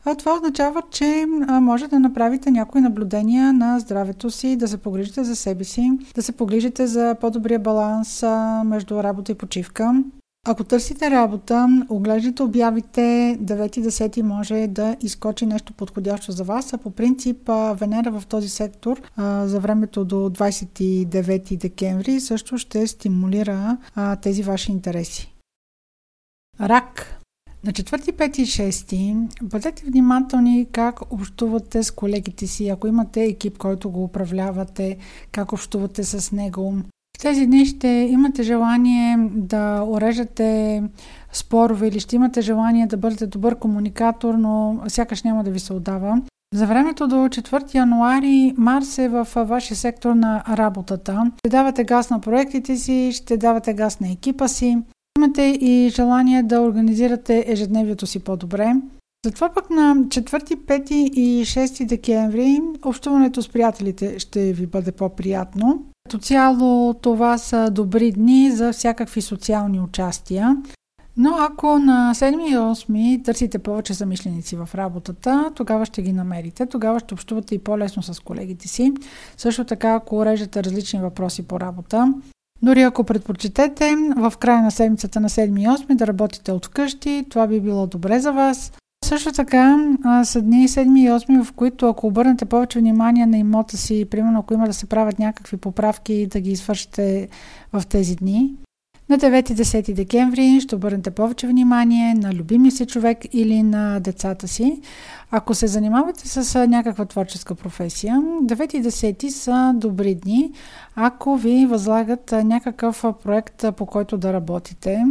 А 0.05 0.15
това 0.15 0.33
означава, 0.33 0.81
че 0.91 1.25
може 1.61 1.87
да 1.87 1.99
направите 1.99 2.51
някои 2.51 2.81
наблюдения 2.81 3.53
на 3.53 3.79
здравето 3.79 4.29
си, 4.29 4.55
да 4.55 4.67
се 4.67 4.77
погрижите 4.77 5.23
за 5.23 5.35
себе 5.35 5.63
си, 5.63 5.91
да 6.15 6.23
се 6.23 6.31
погрижите 6.31 6.87
за 6.87 7.15
по-добрия 7.21 7.59
баланс 7.59 8.23
между 8.65 9.03
работа 9.03 9.31
и 9.31 9.35
почивка. 9.35 10.03
Ако 10.47 10.63
търсите 10.63 11.11
работа, 11.11 11.85
оглеждате 11.89 12.43
обявите 12.43 13.01
9-10 13.41 14.21
може 14.21 14.67
да 14.67 14.95
изкочи 15.01 15.45
нещо 15.45 15.73
подходящо 15.73 16.31
за 16.31 16.43
вас, 16.43 16.73
а 16.73 16.77
по 16.77 16.91
принцип 16.91 17.49
Венера 17.73 18.11
в 18.11 18.25
този 18.25 18.49
сектор 18.49 19.01
за 19.45 19.59
времето 19.59 20.05
до 20.05 20.15
29 20.15 21.57
декември 21.57 22.19
също 22.19 22.57
ще 22.57 22.87
стимулира 22.87 23.77
тези 24.21 24.43
ваши 24.43 24.71
интереси. 24.71 25.35
Рак 26.61 27.19
на 27.63 27.71
4, 27.71 28.11
5 28.11 28.39
и 28.39 28.45
6 28.45 29.27
бъдете 29.41 29.85
внимателни 29.85 30.67
как 30.71 31.13
общувате 31.13 31.83
с 31.83 31.91
колегите 31.91 32.47
си, 32.47 32.69
ако 32.69 32.87
имате 32.87 33.23
екип, 33.23 33.57
който 33.57 33.89
го 33.89 34.03
управлявате, 34.03 34.97
как 35.31 35.53
общувате 35.53 36.03
с 36.03 36.31
него. 36.31 36.75
Тези 37.21 37.45
дни 37.45 37.65
ще 37.65 37.87
имате 37.87 38.43
желание 38.43 39.17
да 39.31 39.83
уреждате 39.87 40.83
спорове 41.33 41.87
или 41.87 41.99
ще 41.99 42.15
имате 42.15 42.41
желание 42.41 42.87
да 42.87 42.97
бъдете 42.97 43.27
добър 43.27 43.55
комуникатор, 43.55 44.33
но 44.33 44.79
сякаш 44.87 45.23
няма 45.23 45.43
да 45.43 45.51
ви 45.51 45.59
се 45.59 45.73
отдава. 45.73 46.21
За 46.55 46.67
времето 46.67 47.07
до 47.07 47.15
4 47.15 47.75
януари 47.75 48.53
Марс 48.57 48.97
е 48.97 49.09
в 49.09 49.27
вашия 49.35 49.77
сектор 49.77 50.13
на 50.13 50.43
работата. 50.49 51.31
Ще 51.39 51.49
давате 51.49 51.83
газ 51.83 52.09
на 52.09 52.21
проектите 52.21 52.77
си, 52.77 53.11
ще 53.13 53.37
давате 53.37 53.73
газ 53.73 53.99
на 53.99 54.11
екипа 54.11 54.47
си. 54.47 54.77
Имате 55.17 55.41
и 55.41 55.89
желание 55.89 56.43
да 56.43 56.61
организирате 56.61 57.45
ежедневието 57.47 58.07
си 58.07 58.19
по-добре. 58.19 58.73
Затова 59.25 59.49
пък 59.49 59.69
на 59.69 59.95
4, 59.95 60.55
5 60.55 60.91
и 60.93 61.45
6 61.45 61.85
декември 61.85 62.61
общуването 62.85 63.41
с 63.41 63.49
приятелите 63.49 64.19
ще 64.19 64.53
ви 64.53 64.67
бъде 64.67 64.91
по-приятно. 64.91 65.85
Като 66.11 66.23
цяло 66.23 66.93
това 66.93 67.37
са 67.37 67.71
добри 67.71 68.11
дни 68.11 68.51
за 68.51 68.73
всякакви 68.73 69.21
социални 69.21 69.79
участия. 69.79 70.57
Но 71.17 71.35
ако 71.39 71.79
на 71.79 72.11
7 72.15 72.49
и 72.49 72.55
8 72.55 73.25
търсите 73.25 73.59
повече 73.59 73.93
замишленици 73.93 74.55
в 74.55 74.69
работата, 74.75 75.51
тогава 75.55 75.85
ще 75.85 76.01
ги 76.01 76.13
намерите. 76.13 76.65
Тогава 76.65 76.99
ще 76.99 77.13
общувате 77.13 77.55
и 77.55 77.59
по-лесно 77.59 78.03
с 78.03 78.19
колегите 78.19 78.67
си. 78.67 78.93
Също 79.37 79.65
така, 79.65 79.93
ако 79.93 80.17
уреждате 80.17 80.63
различни 80.63 80.99
въпроси 80.99 81.47
по 81.47 81.59
работа, 81.59 82.13
дори 82.61 82.81
ако 82.81 83.03
предпочитете 83.03 83.95
в 84.17 84.33
края 84.39 84.61
на 84.61 84.71
седмицата 84.71 85.19
на 85.19 85.29
7 85.29 85.59
и 85.59 85.67
8 85.67 85.95
да 85.95 86.07
работите 86.07 86.51
от 86.51 86.65
вкъщи, 86.65 87.25
това 87.29 87.47
би 87.47 87.59
било 87.59 87.87
добре 87.87 88.19
за 88.19 88.31
вас. 88.31 88.71
Също 89.05 89.31
така 89.31 89.77
са 90.23 90.41
дни 90.41 90.67
7 90.67 90.99
и 90.99 91.09
8, 91.09 91.43
в 91.43 91.53
които 91.53 91.87
ако 91.87 92.07
обърнете 92.07 92.45
повече 92.45 92.79
внимание 92.79 93.25
на 93.25 93.37
имота 93.37 93.77
си, 93.77 94.07
примерно 94.11 94.39
ако 94.39 94.53
има 94.53 94.67
да 94.67 94.73
се 94.73 94.85
правят 94.85 95.19
някакви 95.19 95.57
поправки, 95.57 96.27
да 96.27 96.39
ги 96.39 96.51
извършите 96.51 97.29
в 97.73 97.83
тези 97.89 98.15
дни, 98.15 98.55
на 99.11 99.17
9-10 99.17 99.93
декември 99.93 100.59
ще 100.61 100.75
обърнете 100.75 101.11
повече 101.11 101.47
внимание 101.47 102.13
на 102.13 102.33
любимия 102.33 102.71
си 102.71 102.85
човек 102.85 103.17
или 103.33 103.63
на 103.63 103.99
децата 103.99 104.47
си. 104.47 104.81
Ако 105.31 105.55
се 105.55 105.67
занимавате 105.67 106.27
с 106.27 106.67
някаква 106.67 107.05
творческа 107.05 107.55
професия, 107.55 108.15
9 108.15 108.75
и 108.75 108.83
10 108.83 109.29
са 109.29 109.73
добри 109.75 110.15
дни, 110.15 110.51
ако 110.95 111.35
ви 111.37 111.65
възлагат 111.65 112.31
някакъв 112.31 113.05
проект, 113.23 113.65
по 113.77 113.85
който 113.85 114.17
да 114.17 114.33
работите. 114.33 115.05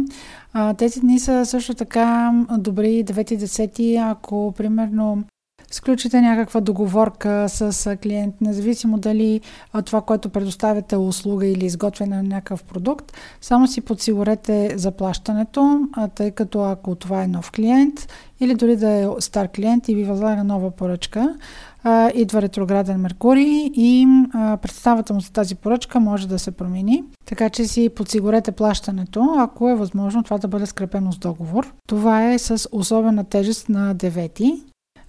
Тези 0.77 0.99
дни 0.99 1.19
са 1.19 1.45
също 1.45 1.73
така 1.73 2.33
добри 2.57 3.05
9 3.05 3.33
и 3.33 3.39
10, 3.39 4.11
ако 4.11 4.53
примерно 4.57 5.23
сключите 5.71 6.21
някаква 6.21 6.61
договорка 6.61 7.49
с 7.49 7.97
клиент, 8.03 8.35
независимо 8.41 8.97
дали 8.97 9.41
това, 9.85 10.01
което 10.01 10.29
предоставяте 10.29 10.95
е 10.95 10.97
услуга 10.97 11.47
или 11.47 11.65
изготвяне 11.65 12.15
на 12.15 12.23
някакъв 12.23 12.63
продукт, 12.63 13.13
само 13.41 13.67
си 13.67 13.81
подсигурете 13.81 14.73
заплащането, 14.75 15.87
тъй 16.15 16.31
като 16.31 16.63
ако 16.63 16.95
това 16.95 17.23
е 17.23 17.27
нов 17.27 17.51
клиент 17.51 18.07
или 18.39 18.55
дори 18.55 18.75
да 18.75 18.89
е 18.89 19.07
стар 19.19 19.47
клиент 19.47 19.89
и 19.89 19.95
ви 19.95 20.03
възлага 20.03 20.43
нова 20.43 20.71
поръчка, 20.71 21.35
идва 22.13 22.41
ретрограден 22.41 22.99
Меркурий 22.99 23.71
и 23.73 24.07
представата 24.61 25.13
му 25.13 25.19
за 25.19 25.31
тази 25.31 25.55
поръчка 25.55 25.99
може 25.99 26.27
да 26.27 26.39
се 26.39 26.51
промени. 26.51 27.03
Така 27.25 27.49
че 27.49 27.65
си 27.65 27.89
подсигурете 27.95 28.51
плащането, 28.51 29.35
ако 29.37 29.69
е 29.69 29.75
възможно 29.75 30.23
това 30.23 30.37
да 30.37 30.47
бъде 30.47 30.65
скрепено 30.65 31.11
с 31.11 31.17
договор. 31.17 31.73
Това 31.87 32.31
е 32.31 32.39
с 32.39 32.69
особена 32.71 33.23
тежест 33.23 33.69
на 33.69 33.95
9 33.95 34.61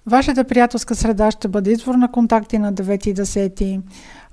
Вашата 0.07 0.43
приятелска 0.43 0.95
среда 0.95 1.31
ще 1.31 1.47
бъде 1.47 1.71
извор 1.71 1.95
на 1.95 2.11
контакти 2.11 2.57
на 2.57 2.73
9 2.73 3.07
и 3.07 3.15
10. 3.15 3.81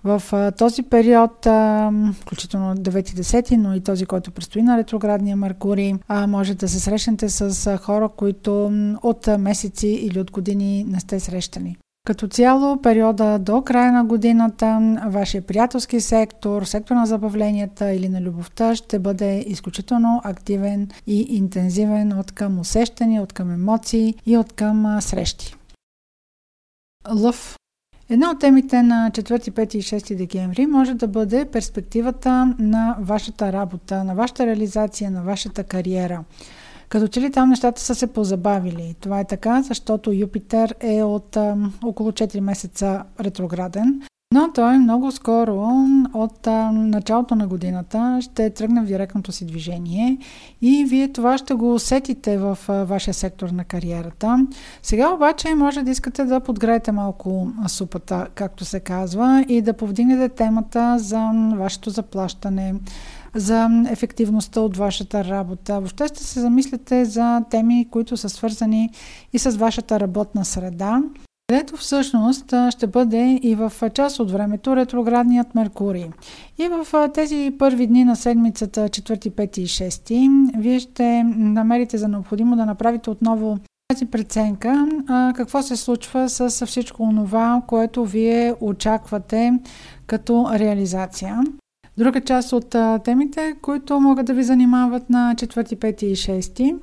В 0.04 0.22
а, 0.32 0.50
този 0.50 0.82
период, 0.82 1.46
а, 1.46 1.92
включително 2.20 2.74
9 2.74 3.12
и 3.12 3.22
10, 3.22 3.56
но 3.56 3.74
и 3.74 3.80
този, 3.80 4.06
който 4.06 4.30
предстои 4.30 4.62
на 4.62 4.78
ретроградния 4.78 5.36
Меркурий, 5.36 5.94
а, 6.08 6.26
може 6.26 6.54
да 6.54 6.68
се 6.68 6.80
срещнете 6.80 7.28
с 7.28 7.66
а, 7.66 7.76
хора, 7.76 8.08
които 8.08 8.72
от 9.02 9.28
месеци 9.38 9.88
или 9.88 10.20
от 10.20 10.30
години 10.30 10.84
не 10.88 11.00
сте 11.00 11.20
срещани. 11.20 11.76
Като 12.06 12.28
цяло, 12.28 12.82
периода 12.82 13.38
до 13.38 13.62
края 13.62 13.92
на 13.92 14.04
годината, 14.04 14.96
вашия 15.06 15.42
приятелски 15.42 16.00
сектор, 16.00 16.64
сектор 16.64 16.94
на 16.94 17.06
забавленията 17.06 17.92
или 17.92 18.08
на 18.08 18.20
любовта 18.20 18.74
ще 18.74 18.98
бъде 18.98 19.44
изключително 19.46 20.20
активен 20.24 20.88
и 21.06 21.20
интензивен 21.20 22.18
от 22.18 22.32
към 22.32 22.58
усещания, 22.58 23.22
от 23.22 23.32
към 23.32 23.50
емоции 23.50 24.14
и 24.26 24.36
от 24.36 24.52
към 24.52 24.98
срещи. 25.00 25.56
Лъв. 27.08 27.56
Една 28.08 28.30
от 28.30 28.40
темите 28.40 28.82
на 28.82 29.10
4, 29.10 29.50
5 29.50 29.74
и 29.74 29.82
6 29.82 30.16
декември 30.16 30.66
може 30.66 30.94
да 30.94 31.08
бъде 31.08 31.44
перспективата 31.44 32.54
на 32.58 32.96
вашата 33.00 33.52
работа, 33.52 34.04
на 34.04 34.14
вашата 34.14 34.46
реализация, 34.46 35.10
на 35.10 35.22
вашата 35.22 35.64
кариера. 35.64 36.24
Като 36.88 37.08
че 37.08 37.20
ли 37.20 37.30
там 37.30 37.48
нещата 37.48 37.80
са 37.80 37.94
се 37.94 38.06
позабавили. 38.06 38.94
Това 39.00 39.20
е 39.20 39.24
така, 39.24 39.62
защото 39.62 40.12
Юпитер 40.12 40.74
е 40.80 41.02
от 41.02 41.36
а, 41.36 41.56
около 41.84 42.10
4 42.10 42.40
месеца 42.40 43.04
ретрограден. 43.20 44.02
Но 44.34 44.52
той 44.54 44.78
много 44.78 45.12
скоро, 45.12 45.86
от 46.14 46.46
а, 46.46 46.72
началото 46.72 47.34
на 47.34 47.46
годината, 47.46 48.18
ще 48.22 48.50
тръгне 48.50 48.80
в 48.80 48.86
директното 48.86 49.32
си 49.32 49.46
движение 49.46 50.18
и 50.62 50.84
вие 50.88 51.12
това 51.12 51.38
ще 51.38 51.54
го 51.54 51.74
усетите 51.74 52.38
в 52.38 52.58
а, 52.68 52.84
вашия 52.84 53.14
сектор 53.14 53.48
на 53.48 53.64
кариерата. 53.64 54.46
Сега 54.82 55.14
обаче 55.14 55.54
може 55.54 55.82
да 55.82 55.90
искате 55.90 56.24
да 56.24 56.40
подгреете 56.40 56.92
малко 56.92 57.48
супата, 57.68 58.26
както 58.34 58.64
се 58.64 58.80
казва, 58.80 59.44
и 59.48 59.62
да 59.62 59.72
повдигнете 59.72 60.28
темата 60.28 60.98
за 60.98 61.30
вашето 61.56 61.90
заплащане, 61.90 62.74
за 63.34 63.68
ефективността 63.90 64.60
от 64.60 64.76
вашата 64.76 65.24
работа. 65.24 65.74
Въобще 65.74 66.06
ще 66.06 66.24
се 66.24 66.40
замислите 66.40 67.04
за 67.04 67.42
теми, 67.50 67.88
които 67.90 68.16
са 68.16 68.28
свързани 68.28 68.90
и 69.32 69.38
с 69.38 69.50
вашата 69.50 70.00
работна 70.00 70.44
среда 70.44 71.02
където 71.50 71.76
всъщност 71.76 72.54
ще 72.70 72.86
бъде 72.86 73.38
и 73.42 73.54
в 73.54 73.72
част 73.94 74.20
от 74.20 74.30
времето 74.30 74.76
ретроградният 74.76 75.54
Меркурий. 75.54 76.06
И 76.58 76.68
в 76.68 77.10
тези 77.14 77.52
първи 77.58 77.86
дни 77.86 78.04
на 78.04 78.16
седмицата, 78.16 78.88
4, 78.88 79.30
5 79.30 79.58
и 79.58 79.66
6, 79.66 80.58
вие 80.58 80.80
ще 80.80 81.22
намерите 81.36 81.98
за 81.98 82.08
необходимо 82.08 82.56
да 82.56 82.66
направите 82.66 83.10
отново 83.10 83.58
тази 83.88 84.06
преценка 84.06 84.88
какво 85.36 85.62
се 85.62 85.76
случва 85.76 86.28
с 86.28 86.66
всичко 86.66 87.12
това, 87.16 87.62
което 87.66 88.04
вие 88.04 88.54
очаквате 88.60 89.52
като 90.06 90.46
реализация. 90.54 91.40
Друга 92.00 92.20
част 92.20 92.52
от 92.52 92.76
темите, 93.04 93.54
които 93.62 94.00
могат 94.00 94.26
да 94.26 94.34
ви 94.34 94.42
занимават 94.42 95.10
на 95.10 95.34
4, 95.36 95.76
5 95.76 96.04
и 96.04 96.16
6 96.16 96.78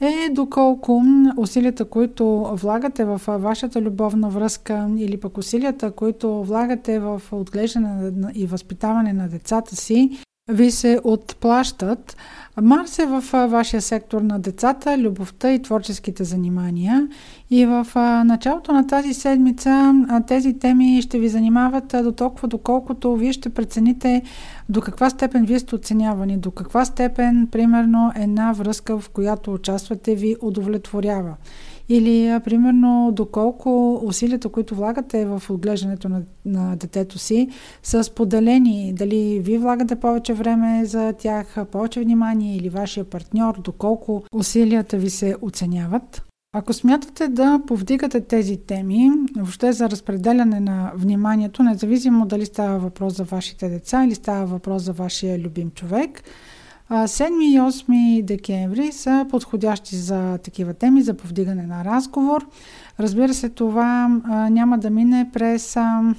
е 0.00 0.30
доколко 0.30 1.02
усилията, 1.36 1.84
които 1.84 2.50
влагате 2.52 3.04
в 3.04 3.20
вашата 3.26 3.82
любовна 3.82 4.28
връзка 4.28 4.88
или 4.98 5.20
пък 5.20 5.38
усилията, 5.38 5.90
които 5.90 6.44
влагате 6.44 6.98
в 6.98 7.22
отглеждане 7.32 8.32
и 8.34 8.46
възпитаване 8.46 9.12
на 9.12 9.28
децата 9.28 9.76
си, 9.76 10.18
ви 10.48 10.70
се 10.70 11.00
отплащат. 11.04 12.16
Марс 12.62 12.98
е 12.98 13.06
в 13.06 13.24
вашия 13.32 13.82
сектор 13.82 14.20
на 14.20 14.38
децата, 14.38 14.98
любовта 14.98 15.52
и 15.52 15.62
творческите 15.62 16.24
занимания. 16.24 17.08
И 17.50 17.66
в 17.66 17.86
началото 18.24 18.72
на 18.72 18.86
тази 18.86 19.14
седмица 19.14 19.94
тези 20.26 20.58
теми 20.58 21.02
ще 21.02 21.18
ви 21.18 21.28
занимават 21.28 21.94
до 22.02 22.12
толкова, 22.12 22.48
доколкото 22.48 23.16
вие 23.16 23.32
ще 23.32 23.50
прецените 23.50 24.22
до 24.68 24.80
каква 24.80 25.10
степен 25.10 25.44
вие 25.44 25.58
сте 25.58 25.74
оценявани, 25.74 26.38
до 26.38 26.50
каква 26.50 26.84
степен, 26.84 27.48
примерно, 27.52 28.12
една 28.16 28.52
връзка, 28.52 29.00
в 29.00 29.08
която 29.08 29.52
участвате, 29.52 30.14
ви 30.14 30.36
удовлетворява. 30.42 31.36
Или, 31.92 32.40
примерно, 32.44 33.12
доколко 33.12 34.00
усилията, 34.04 34.48
които 34.48 34.74
влагате 34.74 35.26
в 35.26 35.42
отглеждането 35.50 36.08
на, 36.08 36.22
на 36.44 36.76
детето 36.76 37.18
си, 37.18 37.48
са 37.82 38.04
споделени. 38.04 38.92
Дали 38.92 39.40
вие 39.40 39.58
влагате 39.58 39.96
повече 39.96 40.34
време 40.34 40.84
за 40.84 41.12
тях, 41.12 41.56
повече 41.72 42.00
внимание 42.00 42.56
или 42.56 42.68
вашия 42.68 43.04
партньор, 43.04 43.60
доколко 43.60 44.22
усилията 44.34 44.96
ви 44.96 45.10
се 45.10 45.36
оценяват. 45.42 46.22
Ако 46.52 46.72
смятате 46.72 47.28
да 47.28 47.60
повдигате 47.66 48.20
тези 48.20 48.56
теми, 48.56 49.10
въобще 49.36 49.72
за 49.72 49.90
разпределяне 49.90 50.60
на 50.60 50.92
вниманието, 50.94 51.62
независимо 51.62 52.26
дали 52.26 52.46
става 52.46 52.78
въпрос 52.78 53.16
за 53.16 53.24
вашите 53.24 53.68
деца 53.68 54.04
или 54.04 54.14
става 54.14 54.46
въпрос 54.46 54.82
за 54.82 54.92
вашия 54.92 55.38
любим 55.38 55.70
човек, 55.70 56.22
7 56.90 57.44
и 57.44 57.60
8 57.60 58.24
декември 58.24 58.92
са 58.92 59.26
подходящи 59.30 59.96
за 59.96 60.38
такива 60.38 60.74
теми, 60.74 61.02
за 61.02 61.14
повдигане 61.14 61.66
на 61.66 61.84
разговор. 61.84 62.46
Разбира 63.00 63.34
се, 63.34 63.48
това 63.48 64.08
няма 64.50 64.78
да 64.78 64.90
мине 64.90 65.30
през 65.32 65.76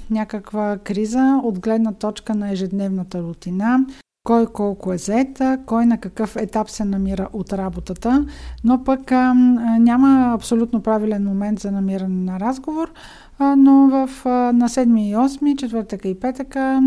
някаква 0.10 0.78
криза 0.78 1.40
от 1.44 1.60
гледна 1.60 1.92
точка 1.92 2.36
на 2.36 2.52
ежедневната 2.52 3.22
рутина, 3.22 3.86
кой 4.24 4.48
колко 4.48 4.94
е 4.94 4.98
заета, 4.98 5.60
кой 5.66 5.86
на 5.86 5.98
какъв 5.98 6.36
етап 6.36 6.70
се 6.70 6.86
намира 6.86 7.28
от 7.34 7.54
работата, 7.54 8.26
но 8.64 8.84
пък 8.84 9.12
а, 9.12 9.34
няма 9.80 10.32
абсолютно 10.36 10.82
правилен 10.82 11.26
момент 11.26 11.60
за 11.60 11.72
намиране 11.72 12.32
на 12.32 12.40
разговор, 12.40 12.92
а, 13.40 13.56
но 13.56 13.88
в, 13.88 14.26
а, 14.26 14.30
на 14.30 14.70
7 14.70 15.02
и 15.02 15.16
8, 15.16 15.56
четвъртъка 15.56 16.08
и 16.08 16.20
петъка 16.20 16.82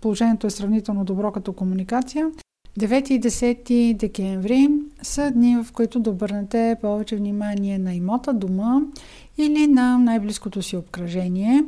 положението 0.00 0.46
е 0.46 0.50
сравнително 0.50 1.04
добро 1.04 1.32
като 1.32 1.52
комуникация 1.52 2.30
9 2.78 3.10
и 3.10 3.20
10 3.20 3.96
декември 3.96 4.68
са 5.02 5.30
дни, 5.30 5.56
в 5.64 5.72
които 5.72 6.00
да 6.00 6.10
обърнете 6.10 6.76
повече 6.82 7.16
внимание 7.16 7.78
на 7.78 7.94
имота, 7.94 8.32
дома 8.32 8.80
или 9.38 9.66
на 9.66 9.98
най-близкото 9.98 10.62
си 10.62 10.76
обкръжение. 10.76 11.64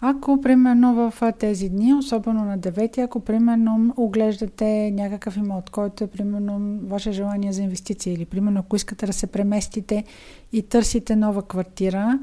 Ако, 0.00 0.40
примерно, 0.40 0.94
в 0.94 1.32
тези 1.38 1.68
дни, 1.68 1.94
особено 1.94 2.44
на 2.44 2.58
9, 2.58 2.98
ако, 2.98 3.20
примерно, 3.20 3.94
оглеждате 3.96 4.90
някакъв 4.90 5.36
имот, 5.36 5.70
който 5.70 6.04
е, 6.04 6.06
примерно, 6.06 6.78
ваше 6.82 7.12
желание 7.12 7.52
за 7.52 7.62
инвестиция 7.62 8.14
или, 8.14 8.24
примерно, 8.24 8.60
ако 8.60 8.76
искате 8.76 9.06
да 9.06 9.12
се 9.12 9.26
преместите 9.26 10.04
и 10.52 10.62
търсите 10.62 11.16
нова 11.16 11.42
квартира, 11.42 12.18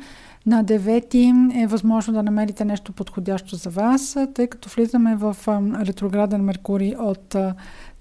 на 0.46 0.66
9 0.66 1.64
е 1.64 1.68
възможно 1.68 2.14
да 2.14 2.24
намерите 2.24 2.66
нещо 2.66 2.94
подходящо 2.94 3.56
за 3.56 3.70
вас, 3.70 4.18
тъй 4.34 4.48
като 4.48 4.70
влизаме 4.70 5.16
в 5.16 5.38
ретрограден 5.86 6.42
Меркурий 6.42 6.96
от 6.96 7.36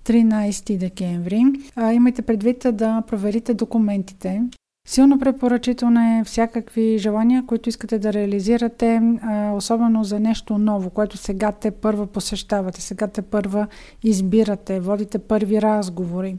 13 0.05 0.79
декември. 0.79 1.45
А, 1.77 1.93
имайте 1.93 2.23
предвид 2.23 2.67
да 2.73 3.03
проверите 3.07 3.55
документите. 3.55 4.43
Силно 4.89 5.19
препоръчително 5.19 6.01
е 6.01 6.25
всякакви 6.25 6.99
желания, 6.99 7.47
които 7.47 7.69
искате 7.69 7.99
да 7.99 8.13
реализирате, 8.13 9.01
а, 9.23 9.53
особено 9.53 10.05
за 10.05 10.21
нещо 10.21 10.59
ново, 10.59 10.91
което 10.91 11.17
сега 11.17 11.53
те 11.53 11.71
първа 11.71 12.07
посещавате, 12.07 12.81
сега 12.81 13.07
те 13.07 13.23
първа 13.23 13.67
избирате, 14.03 14.81
водите 14.81 15.19
първи 15.19 15.63
разговори 15.63 16.37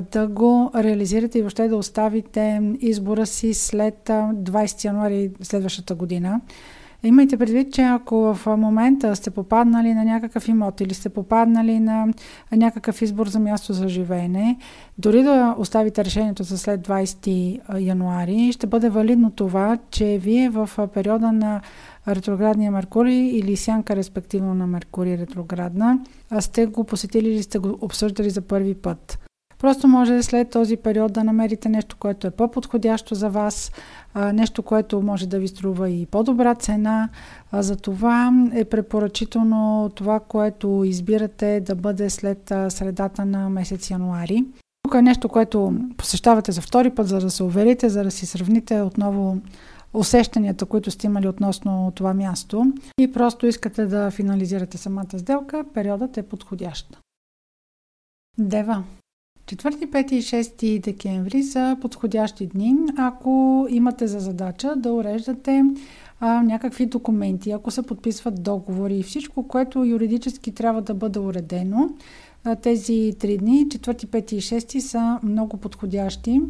да 0.00 0.28
го 0.28 0.70
реализирате 0.74 1.38
и 1.38 1.42
въобще 1.42 1.68
да 1.68 1.76
оставите 1.76 2.60
избора 2.80 3.26
си 3.26 3.54
след 3.54 3.98
20 4.04 4.84
януари 4.84 5.30
следващата 5.42 5.94
година. 5.94 6.40
Имайте 7.04 7.36
предвид, 7.36 7.72
че 7.72 7.82
ако 7.82 8.34
в 8.34 8.56
момента 8.56 9.16
сте 9.16 9.30
попаднали 9.30 9.94
на 9.94 10.04
някакъв 10.04 10.48
имот 10.48 10.80
или 10.80 10.94
сте 10.94 11.08
попаднали 11.08 11.80
на 11.80 12.08
някакъв 12.52 13.02
избор 13.02 13.28
за 13.28 13.40
място 13.40 13.72
за 13.72 13.88
живеене, 13.88 14.58
дори 14.98 15.22
да 15.22 15.54
оставите 15.58 16.04
решението 16.04 16.42
за 16.42 16.58
след 16.58 16.88
20 16.88 17.60
януари, 17.80 18.52
ще 18.52 18.66
бъде 18.66 18.88
валидно 18.88 19.30
това, 19.30 19.78
че 19.90 20.18
вие 20.18 20.48
в 20.48 20.70
периода 20.94 21.32
на 21.32 21.60
ретроградния 22.08 22.70
Меркурий 22.70 23.28
или 23.28 23.56
сянка 23.56 23.96
респективно 23.96 24.54
на 24.54 24.66
Меркурий 24.66 25.18
ретроградна, 25.18 25.98
сте 26.40 26.66
го 26.66 26.84
посетили 26.84 27.28
или 27.28 27.42
сте 27.42 27.58
го 27.58 27.78
обсъждали 27.80 28.30
за 28.30 28.40
първи 28.40 28.74
път. 28.74 29.18
Просто 29.62 29.88
може 29.88 30.22
след 30.22 30.50
този 30.50 30.76
период 30.76 31.12
да 31.12 31.24
намерите 31.24 31.68
нещо, 31.68 31.96
което 31.98 32.26
е 32.26 32.30
по-подходящо 32.30 33.14
за 33.14 33.30
вас, 33.30 33.72
нещо, 34.32 34.62
което 34.62 35.02
може 35.02 35.28
да 35.28 35.38
ви 35.38 35.48
струва 35.48 35.90
и 35.90 36.06
по-добра 36.06 36.54
цена. 36.54 37.08
За 37.52 37.76
това 37.76 38.32
е 38.54 38.64
препоръчително 38.64 39.90
това, 39.94 40.20
което 40.20 40.82
избирате 40.86 41.60
да 41.60 41.74
бъде 41.74 42.10
след 42.10 42.52
средата 42.68 43.26
на 43.26 43.50
месец 43.50 43.90
януари. 43.90 44.44
Тук 44.82 44.94
е 44.94 45.02
нещо, 45.02 45.28
което 45.28 45.74
посещавате 45.96 46.52
за 46.52 46.60
втори 46.60 46.90
път, 46.90 47.08
за 47.08 47.20
да 47.20 47.30
се 47.30 47.42
уверите, 47.42 47.88
за 47.88 48.04
да 48.04 48.10
си 48.10 48.26
сравните 48.26 48.80
отново 48.80 49.38
усещанията, 49.94 50.66
които 50.66 50.90
сте 50.90 51.06
имали 51.06 51.28
относно 51.28 51.92
това 51.94 52.14
място 52.14 52.72
и 52.98 53.12
просто 53.12 53.46
искате 53.46 53.86
да 53.86 54.10
финализирате 54.10 54.78
самата 54.78 55.18
сделка, 55.18 55.64
периодът 55.74 56.16
е 56.16 56.22
подходящ. 56.22 56.98
Дева. 58.38 58.84
4, 59.46 59.86
5 59.90 60.12
и 60.12 60.22
6 60.22 60.80
декември 60.80 61.42
са 61.42 61.76
подходящи 61.80 62.46
дни, 62.46 62.74
ако 62.98 63.66
имате 63.70 64.06
за 64.06 64.20
задача 64.20 64.74
да 64.76 64.92
уреждате 64.92 65.64
а, 66.20 66.42
някакви 66.42 66.86
документи, 66.86 67.50
ако 67.50 67.70
се 67.70 67.82
подписват 67.82 68.42
договори 68.42 68.96
и 68.96 69.02
всичко, 69.02 69.48
което 69.48 69.84
юридически 69.84 70.54
трябва 70.54 70.82
да 70.82 70.94
бъде 70.94 71.18
уредено. 71.18 71.90
Тези 72.62 73.12
три 73.18 73.38
дни, 73.38 73.66
4, 73.68 74.06
5 74.06 74.32
и 74.32 74.40
6 74.40 74.78
са 74.78 75.18
много 75.22 75.56
подходящи. 75.56 76.40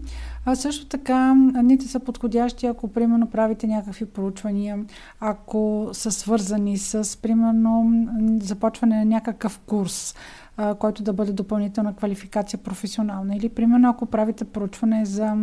А 0.44 0.54
също 0.54 0.86
така, 0.86 1.34
дните 1.62 1.88
са 1.88 2.00
подходящи, 2.00 2.66
ако 2.66 2.88
примерно 2.88 3.26
правите 3.26 3.66
някакви 3.66 4.06
проучвания, 4.06 4.78
ако 5.20 5.88
са 5.92 6.10
свързани 6.10 6.78
с, 6.78 7.18
примерно, 7.22 7.92
започване 8.42 8.96
на 8.96 9.04
някакъв 9.04 9.60
курс 9.66 10.14
а, 10.56 10.74
който 10.74 11.02
да 11.02 11.12
бъде 11.12 11.32
допълнителна 11.32 11.96
квалификация 11.96 12.58
професионална. 12.58 13.36
Или, 13.36 13.48
примерно, 13.48 13.88
ако 13.88 14.06
правите 14.06 14.44
проучване 14.44 15.04
за 15.04 15.36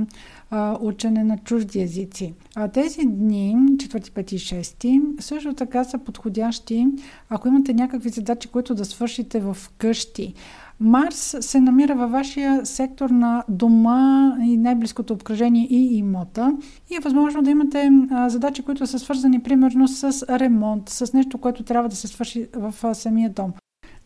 а, 0.51 0.77
учене 0.81 1.23
на 1.23 1.37
чужди 1.37 1.81
езици. 1.81 2.33
А 2.55 2.67
тези 2.67 3.05
дни, 3.05 3.55
4, 3.55 4.09
5 4.09 4.33
и 4.33 4.39
6, 4.39 5.21
също 5.21 5.53
така 5.53 5.83
са 5.83 5.97
подходящи, 5.97 6.87
ако 7.29 7.47
имате 7.47 7.73
някакви 7.73 8.09
задачи, 8.09 8.47
които 8.47 8.75
да 8.75 8.85
свършите 8.85 9.39
в 9.39 9.57
къщи 9.77 10.33
Марс 10.79 11.37
се 11.39 11.61
намира 11.61 11.95
във 11.95 12.11
вашия 12.11 12.65
сектор 12.65 13.09
на 13.09 13.43
дома 13.49 14.35
и 14.41 14.57
най-близкото 14.57 15.13
обкръжение 15.13 15.67
и 15.69 15.97
имота 15.97 16.57
и 16.91 16.95
е 16.95 16.99
възможно 16.99 17.41
да 17.41 17.49
имате 17.49 17.91
задачи, 18.27 18.61
които 18.61 18.87
са 18.87 18.99
свързани 18.99 19.43
примерно 19.43 19.87
с 19.87 20.25
ремонт, 20.29 20.89
с 20.89 21.13
нещо, 21.13 21.37
което 21.37 21.63
трябва 21.63 21.89
да 21.89 21.95
се 21.95 22.07
свърши 22.07 22.47
в 22.53 22.95
самия 22.95 23.29
дом. 23.29 23.53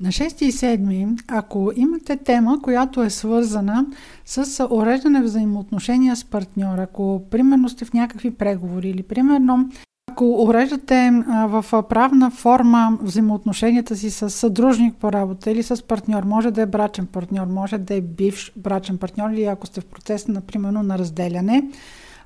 На 0.03 0.09
6 0.09 0.43
и 0.43 0.51
7, 0.51 1.23
ако 1.27 1.71
имате 1.75 2.17
тема, 2.17 2.61
която 2.61 3.03
е 3.03 3.09
свързана 3.09 3.85
с 4.25 4.67
уреждане 4.69 5.21
взаимоотношения 5.21 6.15
с 6.15 6.23
партньора, 6.23 6.81
ако 6.81 7.21
примерно 7.31 7.69
сте 7.69 7.85
в 7.85 7.93
някакви 7.93 8.31
преговори 8.31 8.89
или 8.89 9.03
примерно 9.03 9.69
ако 10.11 10.43
уреждате 10.43 11.23
в 11.27 11.65
правна 11.89 12.31
форма 12.31 12.97
взаимоотношенията 13.01 13.95
си 13.95 14.09
с 14.09 14.29
съдружник 14.29 14.95
по 14.95 15.11
работа 15.11 15.51
или 15.51 15.63
с 15.63 15.87
партньор, 15.87 16.23
може 16.23 16.51
да 16.51 16.61
е 16.61 16.65
брачен 16.65 17.05
партньор, 17.05 17.47
може 17.47 17.77
да 17.77 17.95
е 17.95 18.01
бивш 18.01 18.51
брачен 18.57 18.97
партньор 18.97 19.29
или 19.29 19.43
ако 19.43 19.67
сте 19.67 19.81
в 19.81 19.85
процес, 19.85 20.27
например, 20.27 20.71
на 20.71 20.97
разделяне, 20.97 21.63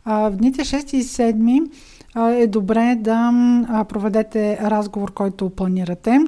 в 0.06 0.32
дните 0.38 0.62
6 0.62 0.94
и 0.94 1.04
7 1.04 1.70
е 2.44 2.48
добре 2.48 2.98
да 3.00 3.32
проведете 3.90 4.58
разговор, 4.62 5.14
който 5.14 5.50
планирате. 5.50 6.20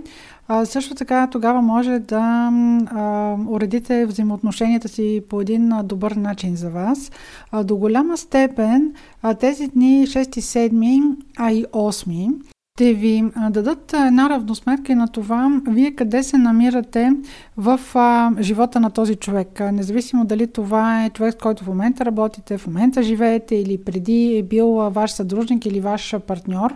А, 0.52 0.66
също 0.66 0.96
така 0.96 1.28
тогава 1.28 1.62
може 1.62 2.00
да 2.00 2.52
а, 2.86 3.36
уредите 3.48 4.06
взаимоотношенията 4.06 4.88
си 4.88 5.22
по 5.30 5.42
един 5.42 5.74
а, 5.74 5.84
добър 5.84 6.12
начин 6.12 6.56
за 6.56 6.70
вас. 6.70 7.12
А, 7.52 7.64
до 7.64 7.76
голяма 7.76 8.18
степен 8.18 8.94
а, 9.22 9.34
тези 9.34 9.68
дни 9.68 10.08
6, 10.08 10.24
7, 10.70 11.16
а 11.38 11.52
и 11.52 11.66
8 11.66 12.34
ще 12.76 12.94
ви 12.94 13.24
дадат 13.50 13.94
една 13.94 14.30
равносметка 14.30 14.96
на 14.96 15.08
това, 15.08 15.62
вие 15.68 15.92
къде 15.92 16.24
се 16.24 16.38
намирате 16.38 17.12
в 17.58 17.80
а, 17.96 18.32
живота 18.40 18.80
на 18.80 18.90
този 18.90 19.16
човек. 19.16 19.60
Независимо 19.60 20.26
дали 20.26 20.48
това 20.48 21.06
е 21.06 21.10
човек, 21.10 21.34
с 21.34 21.38
който 21.38 21.64
в 21.64 21.68
момента 21.68 22.06
работите, 22.06 22.58
в 22.58 22.68
момента 22.68 23.04
живеете 23.04 23.56
или 23.56 23.84
преди 23.84 24.38
е 24.38 24.44
бил 24.44 24.68
ваш 24.68 25.12
съдружник 25.12 25.66
или 25.66 25.80
ваш 25.80 26.16
партньор 26.28 26.76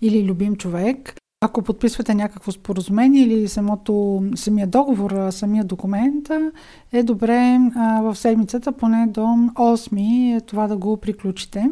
или 0.00 0.24
любим 0.24 0.56
човек. 0.56 1.14
Ако 1.44 1.62
подписвате 1.62 2.14
някакво 2.14 2.52
споразумение 2.52 3.22
или 3.22 3.48
самото, 3.48 4.24
самия 4.34 4.66
договор, 4.66 5.30
самия 5.30 5.64
документ, 5.64 6.28
е 6.92 7.02
добре 7.02 7.58
а, 7.76 8.00
в 8.02 8.16
седмицата 8.16 8.72
поне 8.72 9.06
до 9.06 9.20
8 9.20 10.36
е 10.36 10.40
това 10.40 10.66
да 10.66 10.76
го 10.76 10.96
приключите. 10.96 11.70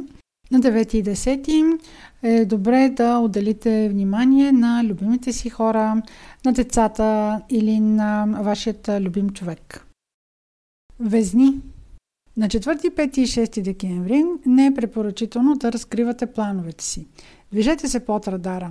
На 0.50 0.60
9 0.60 0.94
и 0.94 1.04
10 1.04 1.78
е 2.22 2.44
добре 2.44 2.88
да 2.88 3.18
отделите 3.18 3.88
внимание 3.88 4.52
на 4.52 4.84
любимите 4.84 5.32
си 5.32 5.50
хора, 5.50 6.02
на 6.44 6.52
децата 6.52 7.40
или 7.50 7.80
на 7.80 8.26
вашият 8.40 8.90
любим 9.00 9.30
човек. 9.30 9.86
Везни 11.00 11.60
на 12.36 12.48
4, 12.48 12.90
5 12.90 13.18
и 13.18 13.26
6 13.26 13.62
декември 13.62 14.24
не 14.46 14.66
е 14.66 14.74
препоръчително 14.74 15.54
да 15.54 15.72
разкривате 15.72 16.26
плановете 16.26 16.84
си. 16.84 17.06
Движете 17.52 17.88
се 17.88 18.04
под 18.04 18.28
радара. 18.28 18.70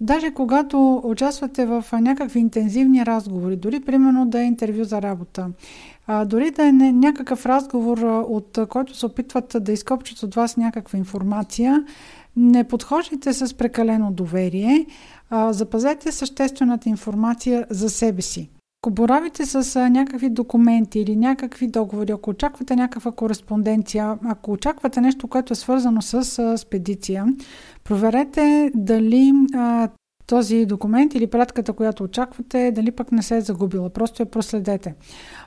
Даже 0.00 0.30
когато 0.30 1.00
участвате 1.04 1.66
в 1.66 1.84
някакви 1.92 2.40
интензивни 2.40 3.06
разговори, 3.06 3.56
дори 3.56 3.80
примерно 3.80 4.26
да 4.26 4.40
е 4.40 4.44
интервю 4.44 4.84
за 4.84 5.02
работа, 5.02 5.50
дори 6.26 6.50
да 6.50 6.66
е 6.66 6.72
някакъв 6.72 7.46
разговор, 7.46 7.98
от 8.28 8.58
който 8.68 8.96
се 8.96 9.06
опитват 9.06 9.56
да 9.60 9.72
изкопчат 9.72 10.22
от 10.22 10.34
вас 10.34 10.56
някаква 10.56 10.98
информация, 10.98 11.84
не 12.36 12.64
подхождайте 12.64 13.32
с 13.32 13.54
прекалено 13.54 14.12
доверие, 14.12 14.86
запазете 15.50 16.12
съществената 16.12 16.88
информация 16.88 17.66
за 17.70 17.90
себе 17.90 18.22
си. 18.22 18.50
Ако 18.86 18.94
боравите 18.94 19.46
с 19.46 19.76
а, 19.76 19.90
някакви 19.90 20.30
документи 20.30 21.00
или 21.00 21.16
някакви 21.16 21.66
договори, 21.66 22.12
ако 22.12 22.30
очаквате 22.30 22.76
някаква 22.76 23.12
кореспонденция, 23.12 24.18
ако 24.24 24.52
очаквате 24.52 25.00
нещо, 25.00 25.28
което 25.28 25.52
е 25.52 25.56
свързано 25.56 26.02
с 26.02 26.38
а, 26.38 26.58
спедиция, 26.58 27.26
проверете 27.84 28.70
дали 28.74 29.32
а, 29.54 29.88
този 30.26 30.66
документ 30.66 31.14
или 31.14 31.26
пратката, 31.26 31.72
която 31.72 32.02
очаквате, 32.02 32.72
дали 32.72 32.90
пък 32.90 33.12
не 33.12 33.22
се 33.22 33.36
е 33.36 33.40
загубила. 33.40 33.90
Просто 33.90 34.22
я 34.22 34.26
проследете. 34.26 34.94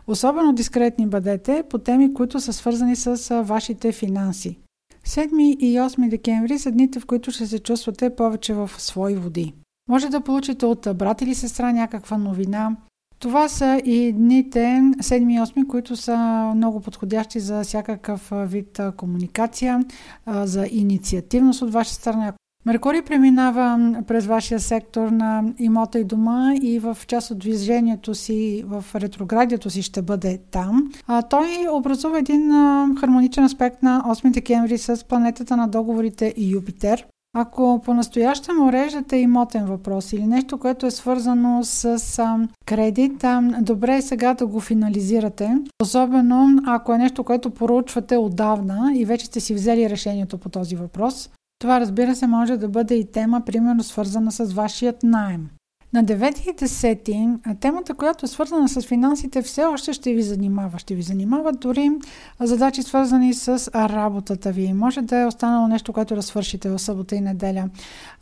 Особено 0.08 0.54
дискретни 0.54 1.08
бъдете 1.08 1.63
по 1.69 1.78
теми, 1.78 2.13
които 2.13 2.39
са 2.39 2.54
свързани 2.54 2.95
с 2.95 3.43
вашите 3.43 3.91
финанси. 3.91 4.60
7 5.08 5.56
и 5.56 5.80
8 5.80 6.10
декември 6.10 6.60
са 6.60 6.71
дните, 6.71 6.99
в 6.99 7.06
които 7.06 7.32
ще 7.32 7.47
се 7.47 7.60
чувствате 7.60 8.15
повече 8.15 8.54
в 8.54 8.71
свои 8.78 9.15
води. 9.15 9.54
Може 9.89 10.10
да 10.10 10.21
получите 10.21 10.65
от 10.65 10.88
брат 10.95 11.21
или 11.21 11.36
сестра 11.36 11.71
някаква 11.71 12.17
новина, 12.17 12.75
това 13.19 13.47
са 13.47 13.82
и 13.86 14.13
дните 14.13 14.60
7 14.60 15.34
и 15.34 15.39
8, 15.39 15.67
които 15.67 15.95
са 15.95 16.17
много 16.55 16.79
подходящи 16.79 17.39
за 17.39 17.63
всякакъв 17.63 18.32
вид 18.34 18.79
комуникация, 18.97 19.86
за 20.27 20.67
инициативност 20.71 21.62
от 21.62 21.71
ваша 21.73 21.93
страна. 21.93 22.34
Меркурий 22.65 23.01
преминава 23.01 23.93
през 24.08 24.25
вашия 24.25 24.60
сектор 24.60 25.10
на 25.10 25.43
имота 25.60 25.99
и 25.99 26.03
дома 26.03 26.53
и 26.62 26.79
в 26.79 26.97
част 27.08 27.32
от 27.32 27.39
движението 27.39 28.15
си, 28.15 28.63
в 28.67 28.86
ретроградието 28.95 29.69
си 29.69 29.82
ще 29.82 30.01
бъде 30.01 30.39
там. 30.51 30.91
А, 31.08 31.21
той 31.21 31.47
образува 31.71 32.19
един 32.19 32.51
хармоничен 32.99 33.43
аспект 33.43 33.84
на 33.84 34.03
8 34.08 34.32
декември 34.32 34.77
с 34.77 35.08
планетата 35.08 35.58
на 35.58 35.67
договорите 35.67 36.34
Юпитер. 36.38 37.05
Ако 37.34 37.82
по-настоящем 37.86 38.68
уреждате 38.68 39.18
имотен 39.18 39.65
въпрос 39.65 40.13
или 40.13 40.28
нещо, 40.28 40.58
което 40.58 40.86
е 40.86 40.92
свързано 40.92 41.60
с 41.63 42.20
а, 42.20 42.48
кредит, 42.65 43.24
а, 43.24 43.42
добре 43.62 43.96
е 43.96 44.02
сега 44.02 44.34
да 44.34 44.48
го 44.48 44.60
финализирате. 44.60 45.58
Особено 45.82 46.62
ако 46.65 46.94
е 46.94 46.98
нещо, 46.98 47.24
което 47.24 47.50
поручвате 47.50 48.18
отдавна 48.18 48.92
и 48.96 49.06
вече 49.06 49.26
сте 49.26 49.39
си 49.39 49.54
взели 49.54 49.89
решението 49.89 50.38
по 50.38 50.50
този 50.50 50.76
въпрос. 50.76 51.30
Това 51.60 51.80
разбира 51.80 52.15
се 52.15 52.28
може 52.28 52.58
да 52.58 52.70
бъде 52.70 52.96
и 52.96 53.12
тема, 53.12 53.42
примерно 53.46 53.84
свързана 53.84 54.32
с 54.32 54.54
вашият 54.54 55.04
найем. 55.04 55.50
На 55.93 56.04
9 56.04 56.49
и 56.49 56.56
10 56.56 57.60
темата, 57.60 57.93
която 57.93 58.25
е 58.25 58.28
свързана 58.28 58.69
с 58.69 58.82
финансите, 58.82 59.41
все 59.41 59.63
още 59.63 59.93
ще 59.93 60.13
ви 60.13 60.21
занимава. 60.21 60.80
Ще 60.80 60.95
ви 60.95 61.02
занимава 61.02 61.54
дори 61.54 61.91
задачи 62.39 62.84
свързани 62.84 63.34
с 63.34 63.71
работата 63.75 64.52
ви. 64.52 64.73
Може 64.73 65.02
да 65.02 65.17
е 65.17 65.25
останало 65.25 65.67
нещо, 65.67 65.93
което 65.93 66.15
да 66.15 66.21
свършите 66.21 66.69
в 66.69 66.80
събота 66.80 67.15
и 67.15 67.21
неделя. 67.21 67.69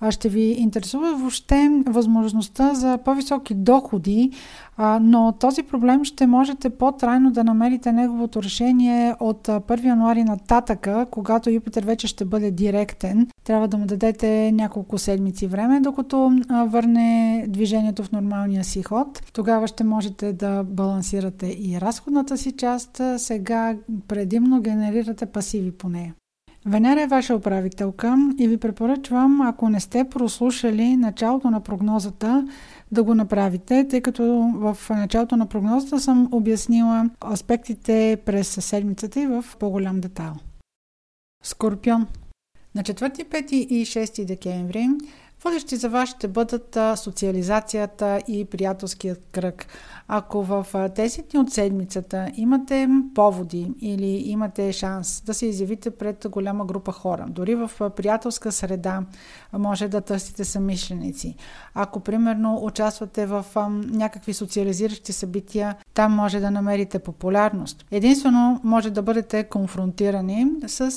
Ще 0.09 0.29
ви 0.29 0.41
интересува 0.41 1.15
въобще 1.15 1.69
възможността 1.87 2.73
за 2.73 2.97
по-високи 3.05 3.53
доходи, 3.53 4.31
но 5.01 5.33
този 5.39 5.63
проблем 5.63 6.03
ще 6.03 6.27
можете 6.27 6.69
по-трайно 6.69 7.31
да 7.31 7.43
намерите 7.43 7.91
неговото 7.91 8.43
решение 8.43 9.15
от 9.19 9.47
1 9.47 9.83
януари 9.83 10.23
нататъка, 10.23 11.05
когато 11.11 11.49
Юпитер 11.49 11.83
вече 11.83 12.07
ще 12.07 12.25
бъде 12.25 12.51
директен. 12.51 13.27
Трябва 13.43 13.67
да 13.67 13.77
му 13.77 13.85
дадете 13.85 14.51
няколко 14.51 14.97
седмици 14.97 15.47
време, 15.47 15.79
докато 15.79 16.31
върне 16.67 17.45
движението 17.47 18.03
в 18.03 18.11
нормалния 18.11 18.63
си 18.63 18.83
ход. 18.83 19.21
Тогава 19.33 19.67
ще 19.67 19.83
можете 19.83 20.33
да 20.33 20.63
балансирате 20.63 21.47
и 21.47 21.77
разходната 21.81 22.37
си 22.37 22.51
част. 22.51 23.01
Сега 23.17 23.75
предимно 24.07 24.61
генерирате 24.61 25.25
пасиви 25.25 25.71
по 25.71 25.89
нея. 25.89 26.13
Венера 26.65 27.01
е 27.01 27.07
ваша 27.07 27.35
управителка 27.35 28.17
и 28.39 28.47
ви 28.47 28.57
препоръчвам, 28.57 29.41
ако 29.41 29.69
не 29.69 29.79
сте 29.79 30.03
прослушали 30.03 30.95
началото 30.95 31.49
на 31.49 31.59
прогнозата, 31.59 32.47
да 32.91 33.03
го 33.03 33.15
направите, 33.15 33.87
тъй 33.89 34.01
като 34.01 34.51
в 34.55 34.77
началото 34.89 35.37
на 35.37 35.45
прогнозата 35.45 35.99
съм 35.99 36.29
обяснила 36.31 37.09
аспектите 37.31 38.17
през 38.25 38.47
седмицата 38.47 39.21
и 39.21 39.27
в 39.27 39.45
по-голям 39.59 40.01
детайл. 40.01 40.33
Скорпион. 41.43 42.07
На 42.75 42.83
4, 42.83 43.23
5 43.23 43.53
и 43.53 43.85
6 43.85 44.25
декември 44.25 44.89
Водещи 45.43 45.75
за 45.75 45.89
вас 45.89 46.09
ще 46.09 46.27
бъдат 46.27 46.77
социализацията 46.95 48.21
и 48.27 48.45
приятелският 48.45 49.21
кръг. 49.31 49.67
Ако 50.07 50.43
в 50.43 50.65
тези 50.95 51.21
дни 51.21 51.39
от 51.39 51.51
седмицата 51.51 52.31
имате 52.35 52.89
поводи 53.15 53.71
или 53.81 54.05
имате 54.05 54.73
шанс 54.73 55.21
да 55.25 55.33
се 55.33 55.45
изявите 55.45 55.91
пред 55.91 56.25
голяма 56.29 56.65
група 56.65 56.91
хора, 56.91 57.25
дори 57.29 57.55
в 57.55 57.71
приятелска 57.95 58.51
среда 58.51 59.01
може 59.53 59.87
да 59.87 60.01
търсите 60.01 60.45
самишленици. 60.45 61.35
Ако 61.73 61.99
примерно 61.99 62.59
участвате 62.63 63.25
в 63.25 63.45
някакви 63.91 64.33
социализиращи 64.33 65.13
събития, 65.13 65.75
там 65.93 66.13
може 66.13 66.39
да 66.39 66.51
намерите 66.51 66.99
популярност. 66.99 67.85
Единствено 67.91 68.59
може 68.63 68.89
да 68.89 69.01
бъдете 69.01 69.43
конфронтирани 69.43 70.47
с 70.67 70.91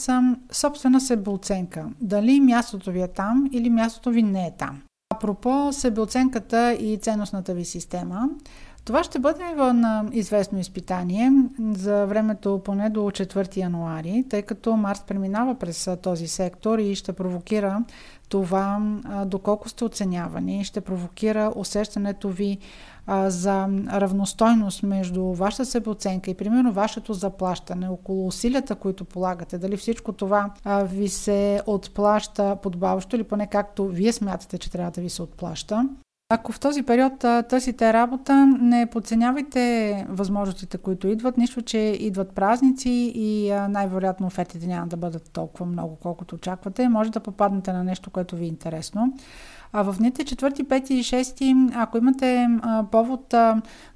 собствена 0.53 1.01
себеоценка. 1.01 1.87
Дали 2.01 2.41
мястото 2.41 2.91
ви 2.91 3.03
е 3.03 3.09
там 3.09 3.49
или 3.53 3.71
мястото 3.71 4.11
ви 4.11 4.23
не 4.31 4.47
е 4.47 4.53
там. 4.59 4.83
Апропо 5.15 5.73
себеоценката 5.73 6.73
и 6.73 6.97
ценностната 6.97 7.55
ви 7.55 7.65
система, 7.65 8.29
Това 8.85 9.05
ще 9.05 9.19
бъде 9.19 9.45
на 9.55 10.05
известно 10.13 10.59
изпитание 10.59 11.33
за 11.61 12.07
времето 12.07 12.61
поне 12.65 12.91
до 12.91 13.01
4 13.01 13.57
януари, 13.57 14.25
тъй 14.31 14.43
като 14.43 14.77
Марс 14.77 15.03
преминава 15.07 15.55
през 15.55 15.89
този 16.03 16.29
сектор 16.29 16.79
и 16.79 16.95
ще 16.95 17.13
провокира 17.13 17.85
това 18.29 18.81
доколко 19.27 19.69
сте 19.69 19.85
оценявани, 19.85 20.65
ще 20.65 20.81
провокира 20.81 21.53
усещането 21.57 22.29
ви 22.29 22.59
за 23.27 23.69
равностойност 23.93 24.83
между 24.83 25.25
вашата 25.25 25.67
себеоценка 25.67 26.31
и 26.31 26.35
примерно 26.35 26.73
вашето 26.73 27.15
заплащане, 27.15 27.89
около 27.89 28.27
усилията, 28.27 28.75
които 28.75 29.05
полагате, 29.05 29.59
дали 29.59 29.77
всичко 29.77 30.13
това 30.13 30.51
ви 30.85 31.09
се 31.09 31.63
отплаща 31.67 32.57
подбаващо 32.57 33.17
или 33.17 33.25
поне 33.25 33.47
както 33.47 33.87
вие 33.87 34.13
смятате, 34.13 34.59
че 34.59 34.71
трябва 34.71 34.91
да 34.91 35.01
ви 35.01 35.11
се 35.11 35.23
отплаща. 35.23 35.89
Ако 36.33 36.53
в 36.53 36.61
този 36.61 36.83
период 36.83 37.25
а, 37.25 37.43
търсите 37.43 37.93
работа, 37.93 38.47
не 38.61 38.87
подценявайте 38.87 40.07
възможностите, 40.09 40.79
които 40.79 41.09
идват. 41.09 41.37
Нищо, 41.37 41.63
че 41.63 41.79
идват 41.79 42.33
празници 42.33 43.13
и 43.15 43.51
а, 43.51 43.69
най-вероятно 43.69 44.27
офертите 44.27 44.67
няма 44.67 44.87
да 44.87 44.97
бъдат 44.97 45.31
толкова 45.33 45.67
много, 45.67 45.97
колкото 45.97 46.35
очаквате. 46.35 46.89
Може 46.89 47.11
да 47.11 47.21
попаднете 47.21 47.73
на 47.73 47.85
нещо, 47.85 48.11
което 48.11 48.37
ви 48.37 48.45
е 48.45 48.49
интересно. 48.49 49.13
А 49.73 49.83
в 49.83 49.97
дните 49.99 50.25
4, 50.25 50.63
5 50.63 50.91
и 50.91 51.03
6, 51.05 51.73
ако 51.75 51.99
имате 51.99 52.49
повод 52.91 53.35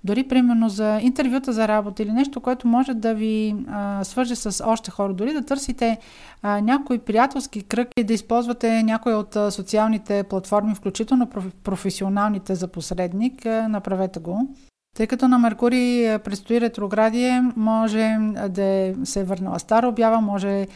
дори 0.04 0.28
примерно 0.28 0.68
за 0.68 0.98
интервюта 1.02 1.52
за 1.52 1.68
работа 1.68 2.02
или 2.02 2.12
нещо, 2.12 2.40
което 2.40 2.68
може 2.68 2.94
да 2.94 3.14
ви 3.14 3.56
свърже 4.02 4.36
с 4.36 4.64
още 4.66 4.90
хора, 4.90 5.14
дори 5.14 5.32
да 5.32 5.44
търсите 5.44 5.98
някой 6.44 6.98
приятелски 6.98 7.62
кръг 7.62 7.88
и 7.96 8.04
да 8.04 8.12
използвате 8.12 8.82
някой 8.82 9.14
от 9.14 9.36
социалните 9.50 10.22
платформи, 10.22 10.74
включително 10.74 11.26
професионалните 11.64 12.54
за 12.54 12.68
посредник, 12.68 13.44
направете 13.44 14.20
го. 14.20 14.48
Тъй 14.94 15.06
като 15.06 15.28
на 15.28 15.38
Меркурий 15.38 16.14
е, 16.14 16.18
предстои 16.18 16.60
ретроградие, 16.60 17.42
може 17.56 18.00
е, 18.00 18.18
да 18.48 18.94
се 19.04 19.20
е 19.20 19.24
върнала 19.24 19.58
стара 19.58 19.88
обява, 19.88 20.20
може 20.20 20.60
е, 20.60 20.66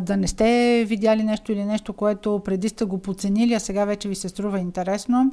да 0.00 0.16
не 0.16 0.28
сте 0.28 0.84
видяли 0.88 1.22
нещо 1.22 1.52
или 1.52 1.64
нещо, 1.64 1.92
което 1.92 2.42
преди 2.44 2.68
сте 2.68 2.84
го 2.84 2.98
подценили, 2.98 3.54
а 3.54 3.60
сега 3.60 3.84
вече 3.84 4.08
ви 4.08 4.14
се 4.14 4.28
струва 4.28 4.58
интересно. 4.60 5.32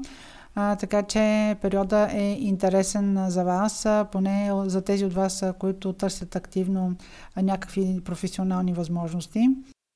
Така 0.80 1.04
че 1.04 1.56
периода 1.62 2.10
е 2.14 2.32
интересен 2.32 3.26
за 3.28 3.44
вас, 3.44 3.88
поне 4.12 4.52
за 4.66 4.82
тези 4.82 5.06
от 5.06 5.14
вас, 5.14 5.44
които 5.60 5.94
търсят 5.94 6.36
активно 6.36 6.96
някакви 7.38 8.02
професионални 8.06 8.74
възможности. 8.74 9.50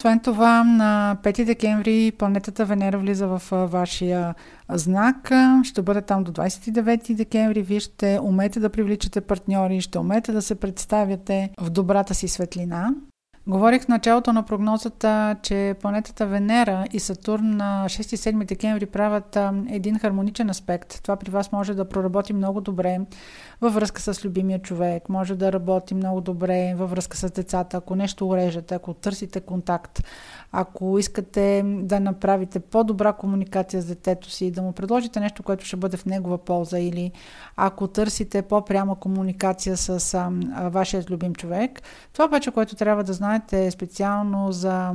Освен 0.03 0.19
това, 0.19 0.63
на 0.63 1.17
5 1.23 1.45
декември 1.45 2.11
планетата 2.17 2.65
Венера 2.65 2.97
влиза 2.97 3.27
в 3.27 3.41
вашия 3.51 4.35
знак. 4.69 5.31
Ще 5.63 5.81
бъде 5.81 6.01
там 6.01 6.23
до 6.23 6.31
29 6.31 7.15
декември. 7.15 7.61
Вие 7.61 7.79
ще 7.79 8.19
умеете 8.23 8.59
да 8.59 8.69
привличате 8.69 9.21
партньори, 9.21 9.81
ще 9.81 9.99
умеете 9.99 10.31
да 10.31 10.41
се 10.41 10.55
представяте 10.55 11.49
в 11.61 11.69
добрата 11.69 12.13
си 12.13 12.27
светлина. 12.27 12.93
Говорих 13.47 13.84
в 13.84 13.88
началото 13.88 14.34
на 14.34 14.43
прогнозата, 14.43 15.36
че 15.41 15.75
планетата 15.82 16.25
Венера 16.25 16.86
и 16.93 16.99
Сатурн 16.99 17.58
на 17.58 17.86
6 17.88 18.13
и 18.13 18.17
7 18.17 18.45
декември 18.45 18.86
правят 18.86 19.38
един 19.69 19.99
хармоничен 19.99 20.49
аспект. 20.49 21.03
Това 21.03 21.15
при 21.15 21.32
вас 21.32 21.51
може 21.51 21.73
да 21.73 21.89
проработи 21.89 22.34
много 22.34 22.62
добре 22.62 22.99
във 23.62 23.73
връзка 23.73 24.01
с 24.01 24.25
любимия 24.25 24.62
човек, 24.62 25.10
може 25.10 25.36
да 25.36 25.53
работи 25.53 25.93
много 25.93 26.21
добре 26.21 26.73
във 26.77 26.91
връзка 26.91 27.17
с 27.17 27.32
децата, 27.32 27.77
ако 27.77 27.95
нещо 27.95 28.27
урежете, 28.27 28.75
ако 28.75 28.93
търсите 28.93 29.41
контакт, 29.41 30.03
ако 30.55 30.99
искате 30.99 31.63
да 31.65 31.99
направите 31.99 32.59
по-добра 32.59 33.13
комуникация 33.13 33.81
с 33.81 33.85
детето 33.85 34.29
си, 34.29 34.51
да 34.51 34.61
му 34.61 34.73
предложите 34.73 35.19
нещо, 35.19 35.43
което 35.43 35.65
ще 35.65 35.75
бъде 35.75 35.97
в 35.97 36.05
негова 36.05 36.37
полза 36.37 36.79
или 36.79 37.11
ако 37.55 37.87
търсите 37.87 38.41
по-пряма 38.41 38.99
комуникация 38.99 39.77
с 39.77 40.13
а, 40.13 40.29
вашият 40.69 41.09
любим 41.09 41.35
човек. 41.35 41.81
Това 42.13 42.25
обаче, 42.25 42.51
което 42.51 42.75
трябва 42.75 43.03
да 43.03 43.13
знаете 43.13 43.71
специално 43.71 44.51
за 44.51 44.91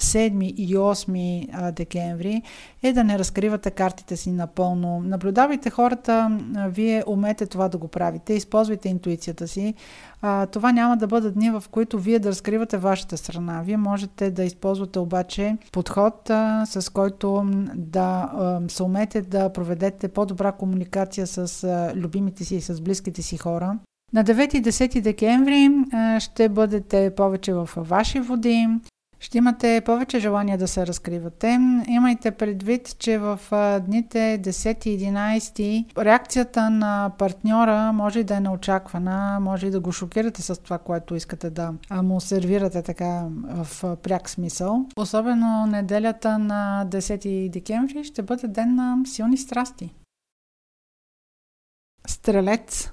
7 0.00 0.44
и 0.44 0.76
8 0.76 1.70
декември 1.70 2.42
е 2.84 2.92
да 2.92 3.04
не 3.04 3.18
разкривате 3.18 3.70
картите 3.70 4.16
си 4.16 4.30
напълно. 4.30 5.02
Наблюдавайте 5.04 5.70
хората, 5.70 6.38
вие 6.68 7.04
умеете 7.06 7.46
това 7.46 7.68
да 7.68 7.78
го 7.78 7.88
правите, 7.88 8.34
използвайте 8.34 8.88
интуицията 8.88 9.48
си. 9.48 9.74
А, 10.22 10.46
това 10.46 10.72
няма 10.72 10.96
да 10.96 11.06
бъдат 11.06 11.34
дни, 11.34 11.50
в 11.50 11.64
които 11.70 11.98
вие 11.98 12.18
да 12.18 12.28
разкривате 12.28 12.78
вашата 12.78 13.16
страна. 13.16 13.62
Вие 13.62 13.76
можете 13.76 14.30
да 14.30 14.44
използвате 14.44 14.98
обаче 14.98 15.56
подход, 15.72 16.30
а, 16.30 16.66
с 16.66 16.92
който 16.92 17.50
да 17.74 18.30
а, 18.34 18.60
се 18.68 18.82
умете 18.82 19.22
да 19.22 19.52
проведете 19.52 20.08
по-добра 20.08 20.52
комуникация 20.52 21.26
с 21.26 21.64
а, 21.64 21.92
любимите 21.96 22.44
си 22.44 22.56
и 22.56 22.60
с 22.60 22.80
близките 22.80 23.22
си 23.22 23.36
хора. 23.36 23.78
На 24.12 24.24
9 24.24 24.54
и 24.54 24.62
10 24.62 25.00
декември 25.00 25.70
ще 26.18 26.48
бъдете 26.48 27.14
повече 27.16 27.54
в 27.54 27.70
ваши 27.76 28.20
води, 28.20 28.68
ще 29.20 29.38
имате 29.38 29.82
повече 29.84 30.18
желание 30.18 30.56
да 30.56 30.68
се 30.68 30.86
разкривате. 30.86 31.58
Имайте 31.88 32.30
предвид, 32.30 32.96
че 32.98 33.18
в 33.18 33.40
дните 33.86 34.40
10 34.44 34.86
и 34.86 35.00
11 35.00 36.04
реакцията 36.04 36.70
на 36.70 37.10
партньора 37.18 37.92
може 37.92 38.24
да 38.24 38.36
е 38.36 38.40
неочаквана, 38.40 39.38
може 39.40 39.66
и 39.66 39.70
да 39.70 39.80
го 39.80 39.92
шокирате 39.92 40.42
с 40.42 40.62
това, 40.62 40.78
което 40.78 41.14
искате 41.14 41.50
да 41.50 41.74
му 41.90 42.20
сервирате 42.20 42.82
така 42.82 43.26
в 43.44 43.96
пряк 43.96 44.30
смисъл. 44.30 44.86
Особено 44.96 45.66
неделята 45.66 46.38
на 46.38 46.86
10 46.90 47.50
декември 47.50 48.04
ще 48.04 48.22
бъде 48.22 48.48
ден 48.48 48.74
на 48.74 48.98
силни 49.06 49.36
страсти. 49.36 49.94
Стрелец 52.06 52.90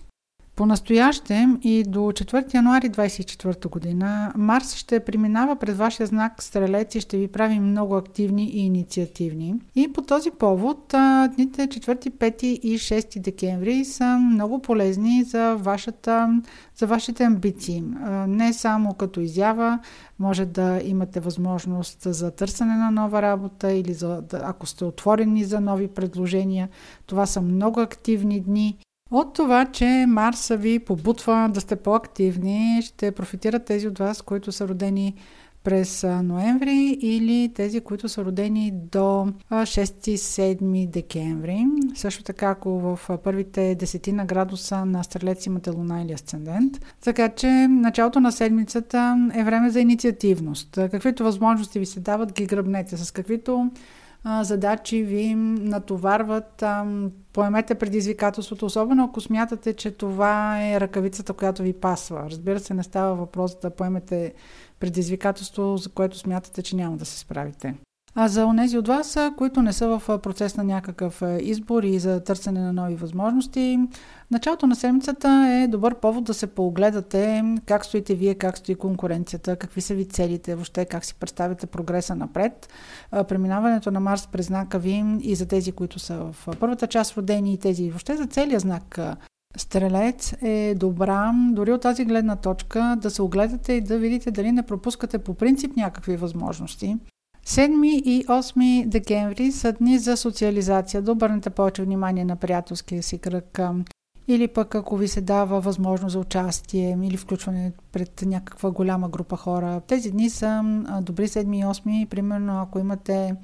по-настоящем 0.56 1.60
и 1.64 1.84
до 1.84 2.00
4 2.00 2.54
януари 2.54 2.90
2024 2.90 3.70
година 3.70 4.34
Марс 4.38 4.76
ще 4.76 5.00
преминава 5.00 5.56
през 5.56 5.76
вашия 5.76 6.08
знак 6.08 6.44
Стрелец 6.44 6.96
и 6.96 7.02
ще 7.02 7.18
ви 7.18 7.28
прави 7.28 7.60
много 7.60 7.96
активни 7.96 8.44
и 8.44 8.60
инициативни. 8.60 9.56
И 9.76 9.94
по 9.94 10.02
този 10.02 10.32
повод 10.32 10.94
дните 11.36 11.68
4, 11.68 12.10
5 12.10 12.44
и 12.44 12.80
6 12.80 13.20
декември 13.20 13.86
са 13.86 14.18
много 14.18 14.62
полезни 14.62 15.24
за, 15.24 15.56
вашата, 15.56 16.42
за 16.76 16.88
вашите 16.88 17.24
амбиции. 17.24 17.84
Не 18.28 18.54
само 18.54 18.94
като 18.94 19.20
изява, 19.20 19.80
може 20.20 20.46
да 20.46 20.82
имате 20.86 21.20
възможност 21.20 21.98
за 22.02 22.32
търсене 22.32 22.76
на 22.76 22.92
нова 22.92 23.22
работа 23.22 23.72
или 23.72 23.94
за, 23.94 24.24
ако 24.34 24.66
сте 24.66 24.86
отворени 24.86 25.44
за 25.44 25.62
нови 25.62 25.88
предложения. 25.88 26.70
Това 27.06 27.26
са 27.26 27.42
много 27.42 27.80
активни 27.80 28.40
дни 28.40 28.78
от 29.12 29.34
това, 29.34 29.66
че 29.66 30.06
Марса 30.08 30.58
ви 30.58 30.80
побутва 30.80 31.50
да 31.54 31.62
сте 31.62 31.76
по-активни, 31.76 32.82
ще 32.82 33.12
профитират 33.12 33.66
тези 33.66 33.88
от 33.88 34.00
вас, 34.00 34.22
които 34.22 34.52
са 34.52 34.68
родени 34.68 35.16
през 35.64 36.04
ноември 36.04 36.98
или 37.02 37.52
тези, 37.56 37.82
които 37.82 38.10
са 38.10 38.26
родени 38.26 38.72
до 38.92 39.28
6-7 39.52 40.90
декември. 40.90 41.66
Също 41.96 42.24
така, 42.24 42.50
ако 42.50 42.80
в 42.80 43.00
първите 43.24 43.76
десетина 43.76 44.26
градуса 44.26 44.86
на 44.86 45.04
Стрелец 45.04 45.46
имате 45.46 45.70
луна 45.70 46.02
или 46.02 46.14
асцендент. 46.14 46.96
Така 47.04 47.30
че 47.30 47.48
началото 47.70 48.20
на 48.20 48.32
седмицата 48.32 49.30
е 49.34 49.44
време 49.44 49.70
за 49.70 49.80
инициативност. 49.80 50.70
Каквито 50.72 51.24
възможности 51.24 51.80
ви 51.80 51.86
се 51.86 52.00
дават, 52.00 52.34
ги 52.34 52.46
гръбнете. 52.46 52.98
С 52.98 53.12
каквито 53.12 53.72
задачи 54.42 55.04
ви 55.04 55.36
натоварват, 55.36 56.64
поемете 57.34 57.76
предизвикателството, 57.76 58.66
особено 58.66 59.06
ако 59.06 59.22
смятате, 59.22 59.74
че 59.74 59.92
това 59.92 60.64
е 60.64 60.80
ръкавицата, 60.80 61.34
която 61.34 61.64
ви 61.64 61.74
пасва. 61.74 62.24
Разбира 62.30 62.60
се, 62.60 62.74
не 62.74 62.84
става 62.84 63.16
въпрос 63.16 63.60
да 63.60 63.70
поемете 63.70 64.34
предизвикателство, 64.80 65.78
за 65.78 65.90
което 65.90 66.18
смятате, 66.18 66.62
че 66.62 66.76
няма 66.76 66.98
да 66.98 67.06
се 67.06 67.20
справите. 67.20 67.76
А 68.16 68.28
за 68.28 68.46
онези 68.46 68.78
от 68.78 68.88
вас, 68.88 69.18
които 69.38 69.62
не 69.62 69.74
са 69.74 69.88
в 69.88 70.20
процес 70.20 70.58
на 70.58 70.64
някакъв 70.64 71.24
избор 71.42 71.84
и 71.84 72.00
за 72.00 72.24
търсене 72.24 72.60
на 72.60 72.74
нови 72.74 72.96
възможности, 72.96 73.80
началото 74.32 74.68
на 74.68 74.76
седмицата 74.76 75.60
е 75.64 75.68
добър 75.68 75.96
повод 75.96 76.24
да 76.24 76.34
се 76.34 76.48
поогледате 76.48 77.44
как 77.66 77.86
стоите 77.86 78.16
вие, 78.16 78.36
как 78.36 78.58
стои 78.58 78.76
конкуренцията, 78.76 79.56
какви 79.56 79.82
са 79.82 79.94
ви 79.94 80.06
целите, 80.06 80.56
въобще 80.56 80.86
как 80.86 81.06
си 81.06 81.16
представяте 81.16 81.68
прогреса 81.68 82.16
напред. 82.16 82.70
Преминаването 83.28 83.92
на 83.92 84.00
Марс 84.00 84.28
през 84.28 84.46
знака 84.46 84.80
ви 84.80 85.04
и 85.22 85.36
за 85.36 85.48
тези, 85.48 85.72
които 85.72 86.00
са 86.00 86.18
в 86.18 86.48
първата 86.60 86.88
част 86.88 87.18
родени 87.18 87.54
и 87.54 87.58
тези 87.58 87.90
въобще 87.90 88.16
за 88.16 88.26
целия 88.26 88.60
знак 88.60 89.00
Стрелец 89.58 90.34
е 90.42 90.76
добра, 90.76 91.34
дори 91.52 91.72
от 91.72 91.82
тази 91.82 92.06
гледна 92.06 92.36
точка, 92.36 92.98
да 93.02 93.10
се 93.10 93.22
огледате 93.22 93.74
и 93.74 93.82
да 93.82 93.98
видите 93.98 94.32
дали 94.32 94.52
не 94.52 94.64
пропускате 94.64 95.18
по 95.18 95.34
принцип 95.34 95.76
някакви 95.76 96.18
възможности. 96.18 96.98
7 97.46 97.86
и 97.86 98.26
8 98.26 98.86
декември 98.86 99.52
са 99.52 99.74
дни 99.74 100.00
за 100.00 100.18
социализация, 100.18 101.02
да 101.02 101.12
обърнете 101.12 101.50
повече 101.50 101.84
внимание 101.84 102.26
на 102.26 102.36
приятелския 102.36 103.04
си 103.04 103.18
кръг 103.18 103.60
или 104.28 104.48
пък 104.48 104.76
ако 104.76 104.98
ви 104.98 105.08
се 105.08 105.22
дава 105.22 105.60
възможност 105.62 106.14
за 106.14 106.20
участие 106.20 106.98
или 107.04 107.18
включване 107.18 107.72
пред 107.92 108.24
някаква 108.26 108.72
голяма 108.72 109.10
група 109.10 109.38
хора. 109.38 109.82
Тези 109.88 110.12
дни 110.12 110.30
са 110.30 110.64
добри 111.02 111.28
7 111.28 111.56
и 111.56 111.64
8, 111.64 112.08
примерно 112.08 112.62
ако 112.62 112.80
имате 112.80 113.36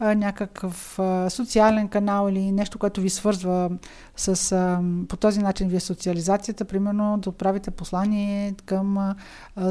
някакъв 0.00 0.98
социален 1.28 1.88
канал 1.88 2.28
или 2.30 2.52
нещо, 2.52 2.78
което 2.78 3.00
ви 3.00 3.10
свързва 3.10 3.70
с, 4.16 4.80
по 5.08 5.16
този 5.16 5.40
начин 5.40 5.68
ви 5.68 5.76
е 5.76 5.80
социализацията, 5.80 6.64
примерно 6.64 7.18
да 7.18 7.30
отправите 7.30 7.70
послание 7.70 8.54
към 8.66 9.14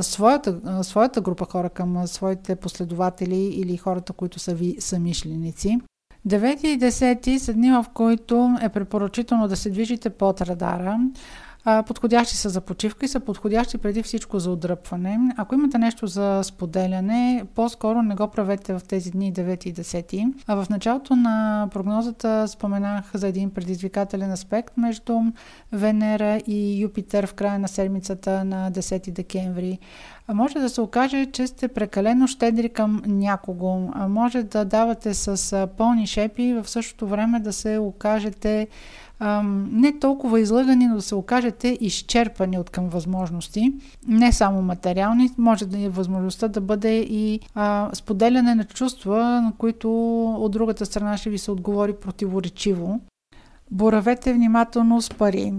своята, 0.01 0.83
своята 0.83 1.21
група 1.21 1.45
хора, 1.45 1.69
към 1.69 2.07
своите 2.07 2.55
последователи 2.55 3.43
или 3.45 3.77
хората, 3.77 4.13
които 4.13 4.39
са 4.39 4.53
ви 4.53 4.75
самишленици. 4.79 5.79
9 6.27 6.65
и 6.65 6.79
10 6.79 7.37
са 7.37 7.53
дни, 7.53 7.71
в 7.71 7.85
които 7.93 8.55
е 8.61 8.69
препоръчително 8.69 9.47
да 9.47 9.55
се 9.55 9.69
движите 9.69 10.09
под 10.09 10.41
радара. 10.41 10.99
Подходящи 11.87 12.35
са 12.37 12.49
за 12.49 12.61
почивка 12.61 13.05
и 13.05 13.09
са 13.09 13.19
подходящи 13.19 13.77
преди 13.77 14.03
всичко 14.03 14.39
за 14.39 14.51
отдръпване. 14.51 15.19
Ако 15.37 15.55
имате 15.55 15.77
нещо 15.77 16.07
за 16.07 16.41
споделяне, 16.43 17.43
по-скоро 17.55 18.01
не 18.01 18.15
го 18.15 18.27
правете 18.27 18.73
в 18.73 18.81
тези 18.87 19.11
дни 19.11 19.33
9 19.33 19.67
и 19.67 19.73
10. 19.73 20.33
А 20.47 20.55
в 20.55 20.69
началото 20.69 21.15
на 21.15 21.67
прогнозата 21.71 22.47
споменах 22.47 23.11
за 23.13 23.27
един 23.27 23.49
предизвикателен 23.49 24.31
аспект 24.31 24.77
между 24.77 25.19
Венера 25.71 26.37
и 26.47 26.81
Юпитер 26.81 27.27
в 27.27 27.33
края 27.33 27.59
на 27.59 27.67
седмицата 27.67 28.45
на 28.45 28.71
10 28.71 29.11
декември. 29.11 29.79
Може 30.33 30.59
да 30.59 30.69
се 30.69 30.81
окаже, 30.81 31.25
че 31.25 31.47
сте 31.47 31.67
прекалено 31.67 32.27
щедри 32.27 32.69
към 32.69 33.01
някого. 33.05 33.89
Може 34.07 34.43
да 34.43 34.65
давате 34.65 35.13
с 35.13 35.67
пълни 35.77 36.07
шепи 36.07 36.53
в 36.53 36.69
същото 36.69 37.07
време 37.07 37.39
да 37.39 37.53
се 37.53 37.77
окажете 37.77 38.67
не 39.71 39.99
толкова 39.99 40.39
излъгани, 40.39 40.87
но 40.87 40.95
да 40.95 41.01
се 41.01 41.15
окажете 41.15 41.77
изчерпани 41.81 42.57
от 42.57 42.69
към 42.69 42.89
възможности. 42.89 43.73
Не 44.07 44.31
само 44.31 44.61
материални, 44.61 45.29
може 45.37 45.65
да 45.65 45.79
е 45.79 45.89
възможността 45.89 46.47
да 46.47 46.61
бъде 46.61 46.99
и 46.99 47.39
а, 47.55 47.89
споделяне 47.93 48.55
на 48.55 48.63
чувства, 48.63 49.41
на 49.41 49.53
които 49.57 50.23
от 50.25 50.51
другата 50.51 50.85
страна 50.85 51.17
ще 51.17 51.29
ви 51.29 51.37
се 51.37 51.51
отговори 51.51 51.93
противоречиво. 51.93 52.99
Боравете 53.71 54.33
внимателно 54.33 55.01
с 55.01 55.09
пари, 55.09 55.53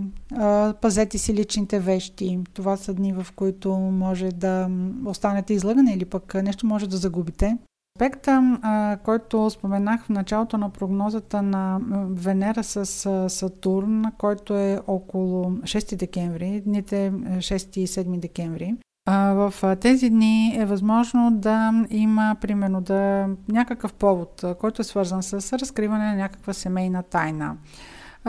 пазете 0.80 1.18
си 1.18 1.34
личните 1.34 1.80
вещи. 1.80 2.38
Това 2.54 2.76
са 2.76 2.94
дни, 2.94 3.12
в 3.12 3.26
които 3.36 3.72
може 3.72 4.28
да 4.28 4.68
останете 5.06 5.54
излъгани 5.54 5.92
или 5.92 6.04
пък 6.04 6.34
нещо 6.34 6.66
може 6.66 6.88
да 6.88 6.96
загубите. 6.96 7.56
Аспекта, 7.96 8.58
който 9.04 9.50
споменах 9.50 10.04
в 10.04 10.08
началото 10.08 10.58
на 10.58 10.70
прогнозата 10.70 11.42
на 11.42 11.80
Венера 12.10 12.64
с 12.64 12.86
Сатурн, 13.30 14.04
който 14.18 14.54
е 14.54 14.80
около 14.86 15.44
6 15.44 15.96
декември, 15.96 16.62
дните 16.66 17.12
6 17.12 17.78
и 17.78 17.86
7 17.86 18.18
декември, 18.18 18.74
в 19.06 19.54
тези 19.80 20.10
дни 20.10 20.56
е 20.56 20.64
възможно 20.64 21.30
да 21.30 21.84
има, 21.90 22.36
примерно, 22.40 22.80
да 22.80 23.28
някакъв 23.48 23.94
повод, 23.94 24.44
който 24.60 24.82
е 24.82 24.84
свързан 24.84 25.22
с 25.22 25.58
разкриване 25.58 26.04
на 26.04 26.14
някаква 26.14 26.52
семейна 26.52 27.02
тайна. 27.02 27.56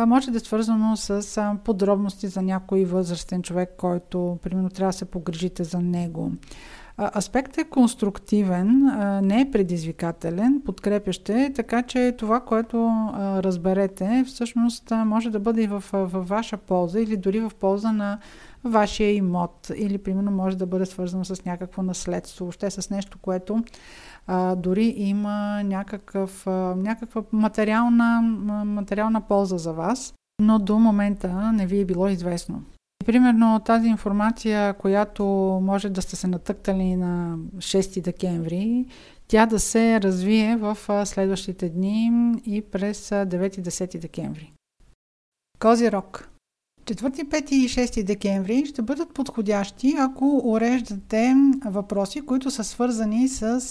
Може 0.07 0.31
да 0.31 0.37
е 0.37 0.39
свързано 0.39 0.97
с 0.97 1.57
подробности 1.63 2.27
за 2.27 2.41
някой 2.41 2.85
възрастен 2.85 3.41
човек, 3.41 3.69
който, 3.77 4.39
примерно, 4.41 4.69
трябва 4.69 4.89
да 4.89 4.97
се 4.97 5.05
погрижите 5.05 5.63
за 5.63 5.79
него. 5.79 6.31
Аспектът 6.97 7.57
е 7.57 7.69
конструктивен, 7.69 8.83
не 9.23 9.41
е 9.41 9.51
предизвикателен, 9.51 10.61
подкрепящ 10.65 11.29
е, 11.29 11.53
така 11.55 11.83
че 11.83 12.15
това, 12.17 12.39
което 12.39 12.77
разберете, 13.17 14.23
всъщност 14.27 14.91
може 15.05 15.29
да 15.29 15.39
бъде 15.39 15.63
и 15.63 15.67
в, 15.67 15.83
в 15.91 16.21
ваша 16.27 16.57
полза 16.57 16.99
или 16.99 17.17
дори 17.17 17.39
в 17.39 17.51
полза 17.59 17.91
на 17.91 18.19
вашия 18.63 19.15
имот 19.15 19.71
или 19.75 19.97
примерно 19.97 20.31
може 20.31 20.57
да 20.57 20.65
бъде 20.65 20.85
свързано 20.85 21.25
с 21.25 21.45
някакво 21.45 21.83
наследство, 21.83 22.45
въобще 22.45 22.71
с 22.71 22.89
нещо, 22.89 23.17
което 23.21 23.63
а, 24.27 24.55
дори 24.55 24.93
има 24.97 25.63
някакъв, 25.63 26.47
а, 26.47 26.75
някаква 26.75 27.23
материална, 27.31 28.21
материална 28.65 29.21
полза 29.21 29.57
за 29.57 29.73
вас, 29.73 30.13
но 30.41 30.59
до 30.59 30.79
момента 30.79 31.51
не 31.51 31.65
ви 31.65 31.79
е 31.79 31.85
било 31.85 32.07
известно. 32.07 32.63
Примерно 33.05 33.59
тази 33.65 33.87
информация, 33.87 34.73
която 34.73 35.23
може 35.63 35.89
да 35.89 36.01
сте 36.01 36.15
се 36.15 36.27
натъктали 36.27 36.95
на 36.95 37.37
6 37.57 38.01
декември, 38.01 38.85
тя 39.27 39.45
да 39.45 39.59
се 39.59 40.01
развие 40.01 40.55
в 40.55 40.77
следващите 41.05 41.69
дни 41.69 42.11
и 42.45 42.61
през 42.61 43.09
9-10 43.09 43.99
декември. 43.99 44.53
Козирог 45.59 46.29
4, 46.85 47.23
5 47.23 47.51
и 47.51 47.69
6 47.69 48.03
декември 48.03 48.65
ще 48.65 48.81
бъдат 48.81 49.13
подходящи, 49.13 49.95
ако 49.99 50.41
уреждате 50.43 51.35
въпроси, 51.65 52.21
които 52.21 52.51
са 52.51 52.63
свързани 52.63 53.27
с, 53.27 53.61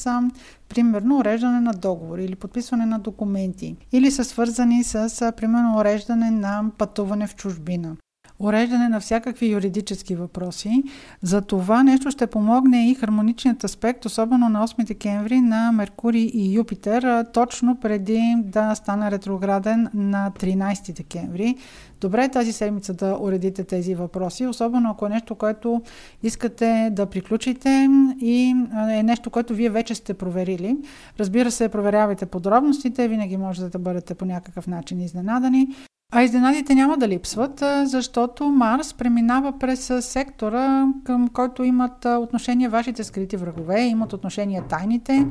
примерно, 0.68 1.18
уреждане 1.18 1.61
на 1.61 1.73
договори 1.73 2.25
или 2.25 2.37
подписване 2.37 2.87
на 2.87 2.99
документи, 2.99 3.77
или 3.92 4.11
са 4.11 4.25
свързани 4.25 4.85
с, 4.85 5.33
примерно, 5.37 5.77
уреждане 5.79 6.31
на 6.31 6.71
пътуване 6.79 7.27
в 7.27 7.35
чужбина 7.35 7.97
уреждане 8.42 8.88
на 8.88 9.00
всякакви 9.00 9.46
юридически 9.46 10.14
въпроси. 10.14 10.83
За 11.22 11.40
това 11.40 11.83
нещо 11.83 12.11
ще 12.11 12.26
помогне 12.26 12.90
и 12.90 12.94
хармоничният 12.94 13.64
аспект, 13.64 14.05
особено 14.05 14.48
на 14.48 14.68
8 14.68 14.85
декември 14.85 15.40
на 15.40 15.72
Меркурий 15.72 16.31
и 16.35 16.55
Юпитер, 16.55 17.24
точно 17.33 17.81
преди 17.81 18.35
да 18.38 18.74
стане 18.74 19.11
ретрограден 19.11 19.88
на 19.94 20.33
13 20.40 20.92
декември. 20.96 21.57
Добре 22.03 22.25
е 22.25 22.29
тази 22.29 22.53
седмица 22.53 22.95
да 22.95 23.19
уредите 23.21 23.65
тези 23.65 23.95
въпроси, 23.95 24.47
особено 24.47 24.91
ако 24.91 25.07
е 25.07 25.09
нещо, 25.09 25.35
което 25.35 25.83
искате 26.23 26.91
да 26.93 27.07
приключите 27.07 27.88
и 28.21 28.55
е 28.91 29.03
нещо, 29.03 29.31
което 29.31 29.55
вие 29.55 29.71
вече 29.71 29.95
сте 29.95 30.15
проверили. 30.15 30.77
Разбира 31.21 31.51
се, 31.51 31.69
проверявайте 31.69 32.27
подробностите, 32.27 33.09
винаги 33.09 33.37
можете 33.37 33.69
да 33.69 33.79
бъдете 33.79 34.15
по 34.15 34.25
някакъв 34.25 34.67
начин 34.67 35.01
изненадани. 35.01 35.69
А 36.15 36.23
изненадите 36.23 36.75
няма 36.75 36.97
да 36.97 37.09
липсват, 37.09 37.62
защото 37.85 38.49
Марс 38.51 38.95
преминава 38.95 39.59
през 39.59 39.93
сектора, 40.01 40.87
към 41.05 41.29
който 41.29 41.65
имат 41.65 42.05
отношение 42.05 42.69
вашите 42.69 43.05
скрити 43.05 43.37
врагове, 43.37 43.81
имат 43.81 44.12
отношение 44.12 44.62
тайните. 44.69 45.27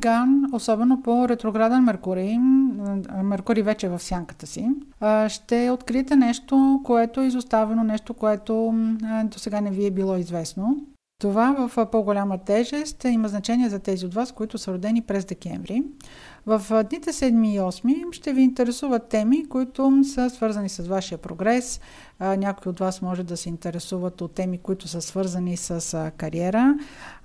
Ган, 0.00 0.44
особено 0.52 1.02
по 1.02 1.28
ретрограден 1.28 1.84
Меркурий, 1.84 2.38
Меркурий 3.22 3.62
вече 3.62 3.86
е 3.86 3.90
в 3.90 3.98
сянката 3.98 4.46
си, 4.46 4.68
ще 5.28 5.70
откриете 5.70 6.16
нещо, 6.16 6.80
което 6.84 7.20
е 7.20 7.26
изоставено, 7.26 7.84
нещо, 7.84 8.14
което 8.14 8.74
до 9.24 9.38
сега 9.38 9.60
не 9.60 9.70
ви 9.70 9.86
е 9.86 9.90
било 9.90 10.16
известно. 10.16 10.76
Това 11.20 11.68
в 11.68 11.86
по-голяма 11.86 12.38
тежест 12.38 13.04
има 13.04 13.28
значение 13.28 13.68
за 13.68 13.78
тези 13.78 14.06
от 14.06 14.14
вас, 14.14 14.32
които 14.32 14.58
са 14.58 14.72
родени 14.72 15.02
през 15.02 15.24
декември. 15.24 15.82
В 16.46 16.84
дните 16.90 17.12
7 17.12 17.48
и 17.48 17.58
8 17.58 18.12
ще 18.12 18.32
ви 18.32 18.42
интересуват 18.42 19.08
теми, 19.08 19.48
които 19.48 20.04
са 20.04 20.30
свързани 20.30 20.68
с 20.68 20.82
вашия 20.82 21.18
прогрес. 21.18 21.80
Някои 22.20 22.70
от 22.70 22.78
вас 22.78 23.02
може 23.02 23.22
да 23.22 23.36
се 23.36 23.48
интересуват 23.48 24.20
от 24.20 24.32
теми, 24.32 24.58
които 24.58 24.88
са 24.88 25.02
свързани 25.02 25.56
с 25.56 26.12
кариера. 26.16 26.74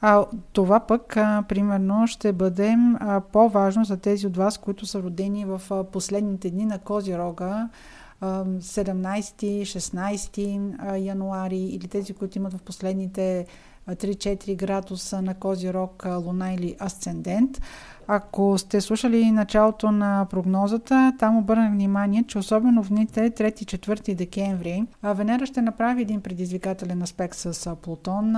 А 0.01 0.25
това 0.53 0.79
пък, 0.79 1.13
примерно, 1.47 2.08
ще 2.08 2.34
бъде 2.34 2.75
по-важно 3.31 3.86
за 3.86 3.97
тези 3.97 4.27
от 4.27 4.38
вас, 4.38 4.58
които 4.58 4.86
са 4.86 5.03
родени 5.03 5.45
в 5.45 5.62
последните 5.91 6.49
дни 6.49 6.65
на 6.65 6.79
Козирога, 6.79 7.69
17-16 8.21 10.97
януари 10.97 11.60
или 11.60 11.88
тези, 11.88 12.13
които 12.13 12.38
имат 12.38 12.53
в 12.53 12.62
последните 12.62 13.45
3-4 13.89 14.55
градуса 14.55 15.21
на 15.21 15.34
Козирог, 15.34 16.05
Луна 16.05 16.53
или 16.53 16.75
Асцендент. 16.79 17.62
Ако 18.07 18.57
сте 18.57 18.81
слушали 18.81 19.31
началото 19.31 19.91
на 19.91 20.27
прогнозата, 20.29 21.13
там 21.19 21.37
обърнах 21.37 21.71
внимание, 21.71 22.23
че 22.27 22.37
особено 22.37 22.83
в 22.83 22.89
дните 22.89 23.31
3-4 23.31 24.15
декември 24.15 24.85
Венера 25.03 25.45
ще 25.45 25.61
направи 25.61 26.01
един 26.01 26.21
предизвикателен 26.21 27.01
аспект 27.01 27.35
с 27.35 27.75
Плутон. 27.75 28.35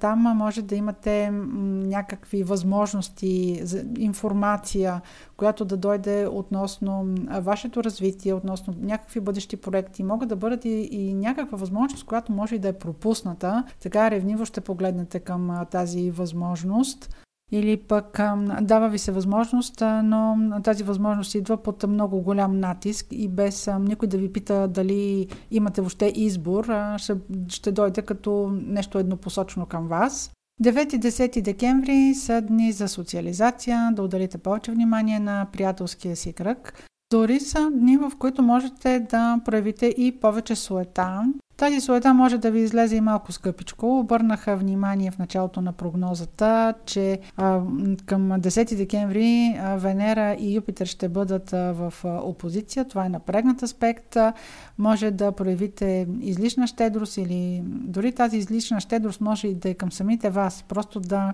Там 0.00 0.18
може 0.18 0.62
да 0.62 0.74
имате 0.74 1.30
някакви 1.30 2.42
възможности 2.42 3.62
информация, 3.98 5.00
която 5.36 5.64
да 5.64 5.76
дойде 5.76 6.26
относно 6.30 7.14
вашето 7.40 7.84
развитие, 7.84 8.34
относно 8.34 8.74
някакви 8.80 9.20
бъдещи 9.20 9.56
проекти. 9.56 10.02
Могат 10.02 10.28
да 10.28 10.36
бъдат 10.36 10.64
и, 10.64 10.88
и 10.90 11.14
някаква 11.14 11.58
възможност, 11.58 12.06
която 12.06 12.32
може 12.32 12.54
и 12.54 12.58
да 12.58 12.68
е 12.68 12.78
пропусната. 12.78 13.64
Така 13.82 14.10
ревниво 14.10 14.44
ще 14.44 14.60
погледнете 14.60 15.20
към 15.20 15.66
тази 15.70 16.10
възможност 16.10 17.16
или 17.52 17.76
пък 17.76 18.20
дава 18.60 18.88
ви 18.88 18.98
се 18.98 19.12
възможност, 19.12 19.82
но 20.04 20.36
тази 20.64 20.82
възможност 20.82 21.34
идва 21.34 21.56
под 21.56 21.82
много 21.88 22.20
голям 22.20 22.60
натиск 22.60 23.06
и 23.10 23.28
без 23.28 23.70
никой 23.80 24.08
да 24.08 24.18
ви 24.18 24.32
пита 24.32 24.68
дали 24.68 25.28
имате 25.50 25.80
въобще 25.80 26.12
избор, 26.14 26.72
ще, 26.96 27.14
ще 27.48 27.72
дойде 27.72 28.02
като 28.02 28.52
нещо 28.66 28.98
еднопосочно 28.98 29.66
към 29.66 29.88
вас. 29.88 30.30
9-10 30.62 31.42
декември 31.42 32.14
са 32.14 32.40
дни 32.40 32.72
за 32.72 32.88
социализация, 32.88 33.90
да 33.92 34.02
ударите 34.02 34.38
повече 34.38 34.70
внимание 34.70 35.18
на 35.20 35.46
приятелския 35.52 36.16
си 36.16 36.32
кръг. 36.32 36.86
Дори 37.12 37.40
са 37.40 37.70
дни, 37.70 37.96
в 37.96 38.12
които 38.18 38.42
можете 38.42 39.00
да 39.10 39.40
проявите 39.44 39.86
и 39.86 40.20
повече 40.20 40.56
суета, 40.56 41.22
тази 41.60 41.80
суета 41.80 42.14
може 42.14 42.38
да 42.38 42.50
ви 42.50 42.60
излезе 42.60 42.96
и 42.96 43.00
малко 43.00 43.32
скъпичко. 43.32 43.98
Обърнаха 43.98 44.56
внимание 44.56 45.10
в 45.10 45.18
началото 45.18 45.60
на 45.60 45.72
прогнозата, 45.72 46.74
че 46.86 47.18
а, 47.36 47.60
към 48.06 48.22
10 48.30 48.76
декември 48.76 49.58
а, 49.60 49.76
Венера 49.76 50.36
и 50.40 50.54
Юпитер 50.54 50.86
ще 50.86 51.08
бъдат 51.08 51.52
а, 51.52 51.72
в 51.72 51.94
а, 52.04 52.08
опозиция. 52.08 52.88
Това 52.88 53.06
е 53.06 53.08
напрегнат 53.08 53.62
аспект. 53.62 54.16
А, 54.16 54.32
може 54.78 55.10
да 55.10 55.32
проявите 55.32 56.06
излишна 56.20 56.66
щедрост 56.66 57.16
или 57.16 57.62
дори 57.66 58.12
тази 58.12 58.36
излишна 58.36 58.80
щедрост 58.80 59.20
може 59.20 59.48
и 59.48 59.54
да 59.54 59.68
е 59.68 59.74
към 59.74 59.92
самите 59.92 60.30
вас. 60.30 60.64
Просто 60.68 61.00
да 61.00 61.32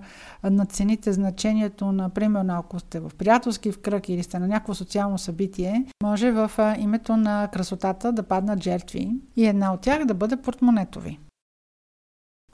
надцените 0.50 1.12
значението, 1.12 1.92
например, 1.92 2.44
ако 2.48 2.80
сте 2.80 3.00
в 3.00 3.10
приятелски 3.18 3.72
в 3.72 3.80
кръг 3.80 4.08
или 4.08 4.22
сте 4.22 4.38
на 4.38 4.48
някакво 4.48 4.74
социално 4.74 5.18
събитие, 5.18 5.84
може 6.02 6.30
в 6.30 6.51
а, 6.59 6.76
името 6.78 7.16
на 7.16 7.48
красотата 7.53 8.12
да 8.12 8.22
паднат 8.22 8.62
жертви 8.62 9.11
и 9.36 9.46
една 9.46 9.72
от 9.72 9.80
тях 9.80 10.05
да 10.05 10.15
бъде 10.16 10.36
портмонето 10.36 11.00
ви. 11.00 11.18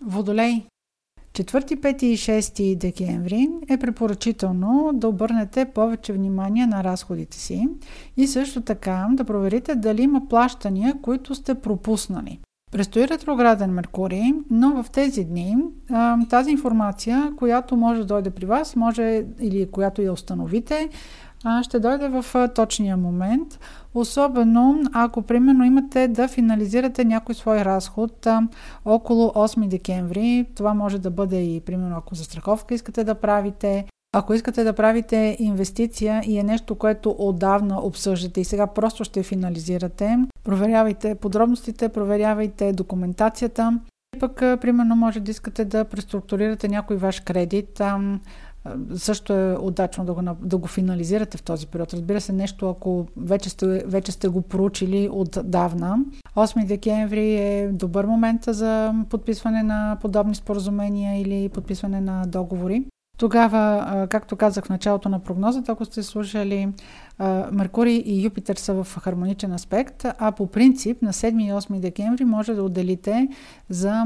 Водолей 0.03 0.67
4, 1.33 1.77
5 1.77 2.03
и 2.03 2.17
6 2.17 2.77
декември 2.77 3.49
е 3.69 3.79
препоръчително 3.79 4.91
да 4.95 5.09
обърнете 5.09 5.65
повече 5.65 6.13
внимание 6.13 6.67
на 6.67 6.85
разходите 6.85 7.37
си 7.37 7.69
и 8.17 8.27
също 8.27 8.61
така 8.61 9.09
да 9.13 9.25
проверите 9.25 9.75
дали 9.75 10.03
има 10.03 10.29
плащания, 10.29 10.95
които 11.03 11.35
сте 11.35 11.55
пропуснали. 11.55 12.41
Престои 12.73 13.09
ретрограден 13.09 13.71
Меркурий, 13.71 14.33
но 14.51 14.83
в 14.83 14.91
тези 14.91 15.25
дни 15.25 15.57
тази 16.31 16.51
информация, 16.51 17.33
която 17.37 17.77
може 17.77 18.01
да 18.01 18.07
дойде 18.07 18.31
при 18.31 18.47
вас, 18.47 18.77
може 18.77 19.25
или 19.41 19.71
която 19.71 20.03
я 20.03 20.13
установите, 20.13 20.89
ще 21.63 21.81
дойде 21.81 22.09
в 22.09 22.49
точния 22.55 22.97
момент. 22.97 23.59
Особено 23.95 24.83
ако 24.93 25.23
примерно 25.23 25.65
имате 25.65 26.09
да 26.09 26.29
финализирате 26.29 27.05
някой 27.05 27.35
свой 27.35 27.65
разход 27.65 28.27
а, 28.27 28.43
около 28.85 29.29
8 29.29 29.69
декември. 29.69 30.47
Това 30.55 30.75
може 30.75 30.99
да 30.99 31.11
бъде 31.11 31.43
и 31.43 31.61
примерно 31.61 31.97
ако 31.97 32.15
за 32.15 32.25
страховка 32.25 32.75
искате 32.75 33.05
да 33.05 33.15
правите, 33.15 33.87
ако 34.15 34.35
искате 34.35 34.65
да 34.65 34.73
правите 34.73 35.37
инвестиция 35.39 36.23
и 36.27 36.39
е 36.39 36.43
нещо, 36.43 36.75
което 36.75 37.17
отдавна 37.19 37.81
обсъждате 37.81 38.41
и 38.41 38.45
сега 38.45 38.67
просто 38.67 39.05
ще 39.05 39.23
финализирате, 39.23 40.19
проверявайте 40.45 41.15
подробностите, 41.15 41.89
проверявайте 41.89 42.73
документацията. 42.73 43.81
И 44.17 44.19
пък, 44.19 44.37
примерно, 44.37 44.97
може 44.97 45.21
да 45.21 45.31
искате 45.31 45.65
да 45.65 45.85
преструктурирате 45.85 46.69
някой 46.69 46.97
ваш 46.97 47.21
кредит 47.21 47.81
също 48.97 49.33
е 49.33 49.57
удачно 49.61 50.05
да 50.05 50.15
го, 50.15 50.23
да 50.43 50.57
го 50.57 50.67
финализирате 50.67 51.39
в 51.39 51.43
този 51.43 51.67
период. 51.67 51.95
Разбира 51.95 52.21
се, 52.21 52.33
нещо, 52.33 52.69
ако 52.69 53.07
вече 53.17 53.51
сте, 53.51 53.67
вече 53.87 54.13
сте 54.13 54.29
го 54.29 54.43
проучили 54.43 55.09
отдавна. 55.13 55.99
8 56.37 56.67
декември 56.67 57.35
е 57.35 57.71
добър 57.73 58.05
момент 58.05 58.43
за 58.47 58.95
подписване 59.11 59.63
на 59.63 59.99
подобни 60.01 60.35
споразумения 60.35 61.21
или 61.21 61.49
подписване 61.49 62.01
на 62.01 62.27
договори. 62.27 62.85
Тогава, 63.19 64.07
както 64.11 64.37
казах 64.37 64.65
в 64.65 64.69
началото 64.69 65.09
на 65.09 65.19
прогнозата, 65.19 65.73
ако 65.73 65.85
сте 65.85 66.03
слушали, 66.03 66.69
Меркурий 67.53 67.97
и 67.97 68.25
Юпитер 68.25 68.57
са 68.57 68.85
в 68.85 68.99
хармоничен 69.01 69.53
аспект, 69.53 70.05
а 70.19 70.33
по 70.33 70.47
принцип 70.47 71.03
на 71.03 71.13
7 71.13 71.43
и 71.43 71.53
8 71.53 71.81
декември 71.81 72.25
може 72.25 72.55
да 72.55 72.63
отделите 72.63 73.29
за 73.69 74.05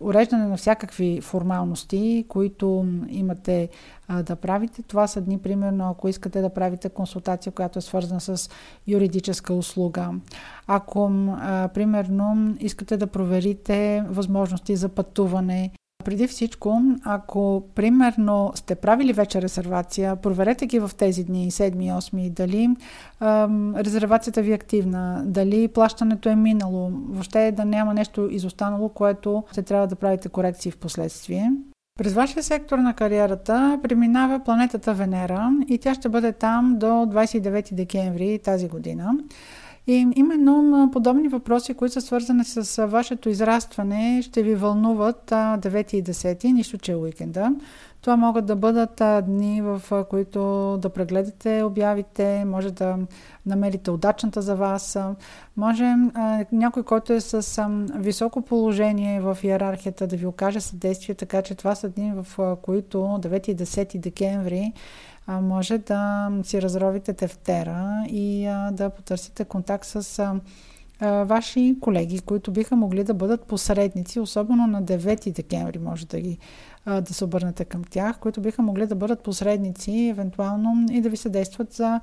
уреждане 0.00 0.46
на 0.46 0.56
всякакви 0.56 1.20
формалности, 1.20 2.24
които 2.28 2.86
имате 3.08 3.68
да 4.22 4.36
правите. 4.36 4.82
Това 4.82 5.06
са 5.06 5.20
дни, 5.20 5.38
примерно, 5.38 5.90
ако 5.90 6.08
искате 6.08 6.40
да 6.40 6.50
правите 6.50 6.88
консултация, 6.88 7.52
която 7.52 7.78
е 7.78 7.82
свързана 7.82 8.20
с 8.20 8.50
юридическа 8.86 9.54
услуга. 9.54 10.10
Ако, 10.66 11.08
примерно, 11.74 12.56
искате 12.60 12.96
да 12.96 13.06
проверите 13.06 14.04
възможности 14.08 14.76
за 14.76 14.88
пътуване 14.88 15.70
преди 16.04 16.26
всичко, 16.26 16.82
ако 17.04 17.62
примерно 17.74 18.52
сте 18.54 18.74
правили 18.74 19.12
вече 19.12 19.42
резервация, 19.42 20.16
проверете 20.16 20.66
ги 20.66 20.78
в 20.78 20.90
тези 20.98 21.24
дни, 21.24 21.50
7 21.50 21.84
и 21.84 21.90
8, 21.90 22.30
дали 22.30 22.68
ам, 23.20 23.76
резервацията 23.76 24.42
ви 24.42 24.50
е 24.50 24.54
активна, 24.54 25.22
дали 25.26 25.68
плащането 25.68 26.28
е 26.28 26.36
минало, 26.36 26.90
въобще 27.08 27.52
да 27.52 27.64
няма 27.64 27.94
нещо 27.94 28.28
изостанало, 28.30 28.88
което 28.88 29.44
ще 29.52 29.62
трябва 29.62 29.86
да 29.86 29.96
правите 29.96 30.28
корекции 30.28 30.70
в 30.70 30.78
последствие. 30.78 31.52
През 31.98 32.12
вашия 32.12 32.42
сектор 32.42 32.78
на 32.78 32.94
кариерата 32.94 33.80
преминава 33.82 34.38
планетата 34.44 34.94
Венера 34.94 35.52
и 35.68 35.78
тя 35.78 35.94
ще 35.94 36.08
бъде 36.08 36.32
там 36.32 36.76
до 36.78 36.86
29 36.86 37.74
декември 37.74 38.40
тази 38.44 38.68
година. 38.68 39.14
И 39.90 40.06
именно 40.16 40.90
подобни 40.92 41.28
въпроси, 41.28 41.74
които 41.74 41.92
са 41.92 42.00
свързани 42.00 42.44
с 42.44 42.86
вашето 42.86 43.28
израстване, 43.28 44.22
ще 44.22 44.42
ви 44.42 44.54
вълнуват 44.54 45.30
9 45.30 45.94
и 45.94 46.04
10, 46.04 46.52
нищо, 46.52 46.78
че 46.78 46.92
е 46.92 46.96
уикенда. 46.96 47.52
Това 48.00 48.16
могат 48.16 48.46
да 48.46 48.56
бъдат 48.56 49.02
дни, 49.26 49.62
в 49.62 50.04
които 50.10 50.40
да 50.82 50.88
прегледате 50.88 51.62
обявите, 51.62 52.44
може 52.44 52.70
да 52.70 52.96
намерите 53.46 53.90
удачната 53.90 54.42
за 54.42 54.56
вас. 54.56 54.98
Може 55.56 55.94
някой, 56.52 56.82
който 56.82 57.12
е 57.12 57.20
с 57.20 57.68
високо 57.94 58.42
положение 58.42 59.20
в 59.20 59.38
иерархията, 59.42 60.06
да 60.06 60.16
ви 60.16 60.26
окаже 60.26 60.60
съдействие, 60.60 61.14
така 61.14 61.42
че 61.42 61.54
това 61.54 61.74
са 61.74 61.88
дни, 61.88 62.12
в 62.16 62.56
които 62.62 62.98
9 62.98 63.48
и 63.48 63.56
10 63.56 63.98
декември 63.98 64.72
може 65.30 65.78
да 65.78 66.30
си 66.42 66.62
разровите 66.62 67.12
тефтера 67.12 68.04
и 68.08 68.44
да 68.72 68.90
потърсите 68.90 69.44
контакт 69.44 69.86
с 69.86 70.18
а, 70.18 71.24
ваши 71.24 71.76
колеги, 71.80 72.20
които 72.20 72.50
биха 72.50 72.76
могли 72.76 73.04
да 73.04 73.14
бъдат 73.14 73.44
посредници, 73.44 74.20
особено 74.20 74.66
на 74.66 74.82
9 74.82 75.32
декември 75.32 75.78
може 75.78 76.06
да 76.06 76.20
ги 76.20 76.38
да 76.86 77.14
се 77.14 77.24
обърнете 77.24 77.64
към 77.64 77.84
тях, 77.84 78.18
които 78.18 78.40
биха 78.40 78.62
могли 78.62 78.86
да 78.86 78.94
бъдат 78.94 79.22
посредници, 79.22 80.08
евентуално 80.10 80.86
и 80.90 81.00
да 81.00 81.08
ви 81.08 81.16
съдействат 81.16 81.72
за 81.72 82.00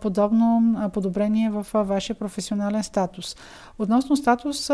подобно 0.00 0.76
подобрение 0.92 1.50
в 1.50 1.66
вашия 1.74 2.16
професионален 2.16 2.82
статус. 2.82 3.36
Относно 3.78 4.16
статус, 4.16 4.70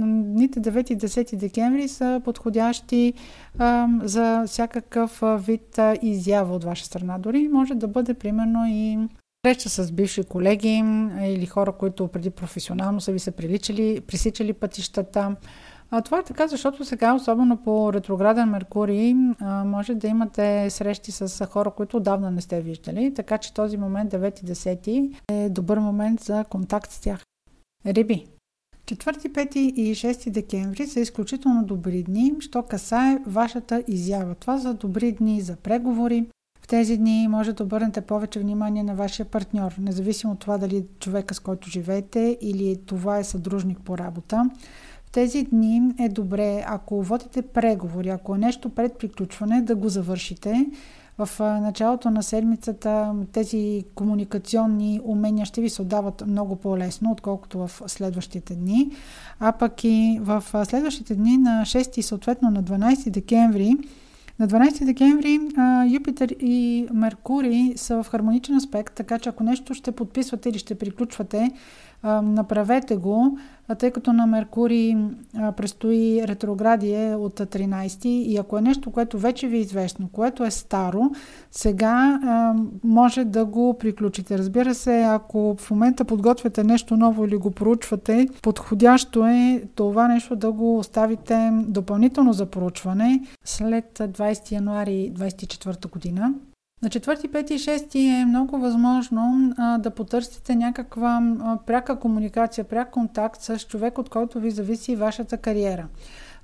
дните 0.00 0.60
9 0.60 0.92
и 0.92 0.98
10 0.98 1.36
декември 1.36 1.88
са 1.88 2.20
подходящи 2.24 3.12
за 4.02 4.44
всякакъв 4.46 5.22
вид 5.46 5.78
изява 6.02 6.54
от 6.54 6.64
ваша 6.64 6.84
страна. 6.84 7.18
Дори 7.18 7.48
може 7.48 7.74
да 7.74 7.88
бъде 7.88 8.14
примерно 8.14 8.64
и 8.68 8.98
среща 9.46 9.68
с 9.68 9.92
бивши 9.92 10.24
колеги 10.24 10.84
или 11.22 11.46
хора, 11.46 11.72
които 11.72 12.08
преди 12.08 12.30
професионално 12.30 13.00
са 13.00 13.12
ви 13.12 13.18
се 13.18 13.30
приличали, 13.30 14.00
пресичали 14.00 14.52
пътищата. 14.52 15.36
А, 15.90 16.02
това 16.02 16.18
е 16.18 16.22
така, 16.22 16.46
защото 16.46 16.84
сега, 16.84 17.14
особено 17.14 17.56
по 17.56 17.92
ретрограден 17.92 18.48
Меркурий, 18.48 19.14
а, 19.40 19.64
може 19.64 19.94
да 19.94 20.06
имате 20.06 20.70
срещи 20.70 21.12
с 21.12 21.46
хора, 21.46 21.70
които 21.70 21.96
отдавна 21.96 22.30
не 22.30 22.40
сте 22.40 22.60
виждали, 22.60 23.14
така 23.14 23.38
че 23.38 23.54
този 23.54 23.76
момент, 23.76 24.12
9 24.12 24.44
10 24.44 25.14
е 25.28 25.48
добър 25.48 25.78
момент 25.78 26.20
за 26.20 26.44
контакт 26.44 26.92
с 26.92 27.00
тях. 27.00 27.22
Риби. 27.86 28.26
4, 28.86 29.28
5 29.28 29.56
и 29.56 29.94
6 29.94 30.30
декември 30.30 30.86
са 30.86 31.00
изключително 31.00 31.64
добри 31.64 32.02
дни, 32.02 32.34
що 32.40 32.62
касае 32.62 33.18
вашата 33.26 33.82
изява. 33.88 34.34
Това 34.34 34.58
са 34.58 34.74
добри 34.74 35.12
дни 35.12 35.40
за 35.40 35.56
преговори. 35.56 36.26
В 36.60 36.68
тези 36.68 36.96
дни 36.96 37.28
може 37.28 37.52
да 37.52 37.62
обърнете 37.62 38.00
повече 38.00 38.40
внимание 38.40 38.82
на 38.82 38.94
вашия 38.94 39.26
партньор, 39.26 39.74
независимо 39.78 40.32
от 40.32 40.38
това 40.38 40.58
дали 40.58 40.76
е 40.76 40.84
човека 41.00 41.34
с 41.34 41.40
който 41.40 41.70
живеете 41.70 42.38
или 42.40 42.76
това 42.86 43.18
е 43.18 43.24
съдружник 43.24 43.78
по 43.80 43.98
работа. 43.98 44.50
В 45.08 45.10
тези 45.10 45.42
дни 45.42 45.82
е 45.98 46.08
добре, 46.08 46.64
ако 46.66 47.02
водите 47.02 47.42
преговори, 47.42 48.08
ако 48.08 48.34
е 48.34 48.38
нещо 48.38 48.68
пред 48.68 48.98
приключване, 48.98 49.62
да 49.62 49.74
го 49.74 49.88
завършите. 49.88 50.66
В 51.18 51.40
началото 51.40 52.10
на 52.10 52.22
седмицата 52.22 53.14
тези 53.32 53.84
комуникационни 53.94 55.00
умения 55.04 55.46
ще 55.46 55.60
ви 55.60 55.70
се 55.70 55.82
отдават 55.82 56.24
много 56.26 56.56
по-лесно, 56.56 57.12
отколкото 57.12 57.58
в 57.58 57.82
следващите 57.86 58.54
дни. 58.54 58.90
А 59.40 59.52
пък 59.52 59.84
и 59.84 60.18
в 60.22 60.44
следващите 60.64 61.14
дни 61.14 61.38
на 61.38 61.62
6 61.66 61.98
и 61.98 62.02
съответно 62.02 62.50
на 62.50 62.62
12 62.62 63.10
декември 63.10 63.76
на 64.38 64.48
12 64.48 64.84
декември 64.84 65.40
Юпитер 65.94 66.36
и 66.40 66.86
Меркурий 66.92 67.76
са 67.76 68.02
в 68.02 68.08
хармоничен 68.10 68.56
аспект, 68.56 68.94
така 68.94 69.18
че 69.18 69.28
ако 69.28 69.44
нещо 69.44 69.74
ще 69.74 69.92
подписвате 69.92 70.48
или 70.48 70.58
ще 70.58 70.74
приключвате, 70.74 71.50
направете 72.22 72.96
го, 72.96 73.38
тъй 73.78 73.90
като 73.90 74.12
на 74.12 74.26
Меркурий 74.26 74.96
предстои 75.56 76.22
ретроградие 76.28 77.14
от 77.14 77.40
13 77.40 78.06
и 78.06 78.36
ако 78.36 78.58
е 78.58 78.62
нещо, 78.62 78.90
което 78.90 79.18
вече 79.18 79.48
ви 79.48 79.56
е 79.56 79.60
известно, 79.60 80.08
което 80.12 80.44
е 80.44 80.50
старо, 80.50 81.10
сега 81.50 82.20
може 82.84 83.24
да 83.24 83.44
го 83.44 83.78
приключите. 83.78 84.38
Разбира 84.38 84.74
се, 84.74 85.02
ако 85.02 85.56
в 85.58 85.70
момента 85.70 86.04
подготвяте 86.04 86.64
нещо 86.64 86.96
ново 86.96 87.24
или 87.24 87.36
го 87.36 87.50
проучвате, 87.50 88.28
подходящо 88.42 89.26
е 89.26 89.62
това 89.74 90.08
нещо 90.08 90.36
да 90.36 90.52
го 90.52 90.78
оставите 90.78 91.50
допълнително 91.52 92.32
за 92.32 92.46
проучване 92.46 93.20
след 93.44 93.98
20 93.98 94.52
януари 94.52 95.12
2024 95.14 95.90
година. 95.90 96.34
На 96.82 96.88
4, 96.88 97.28
5 97.28 97.50
и 97.50 97.58
6 97.58 98.20
е 98.22 98.24
много 98.24 98.58
възможно 98.58 99.54
а, 99.58 99.78
да 99.78 99.90
потърсите 99.90 100.54
някаква 100.54 101.36
а, 101.40 101.58
пряка 101.66 101.98
комуникация, 101.98 102.64
пряк 102.64 102.90
контакт 102.90 103.42
с 103.42 103.58
човек, 103.58 103.98
от 103.98 104.08
който 104.08 104.40
ви 104.40 104.50
зависи 104.50 104.96
вашата 104.96 105.36
кариера. 105.36 105.86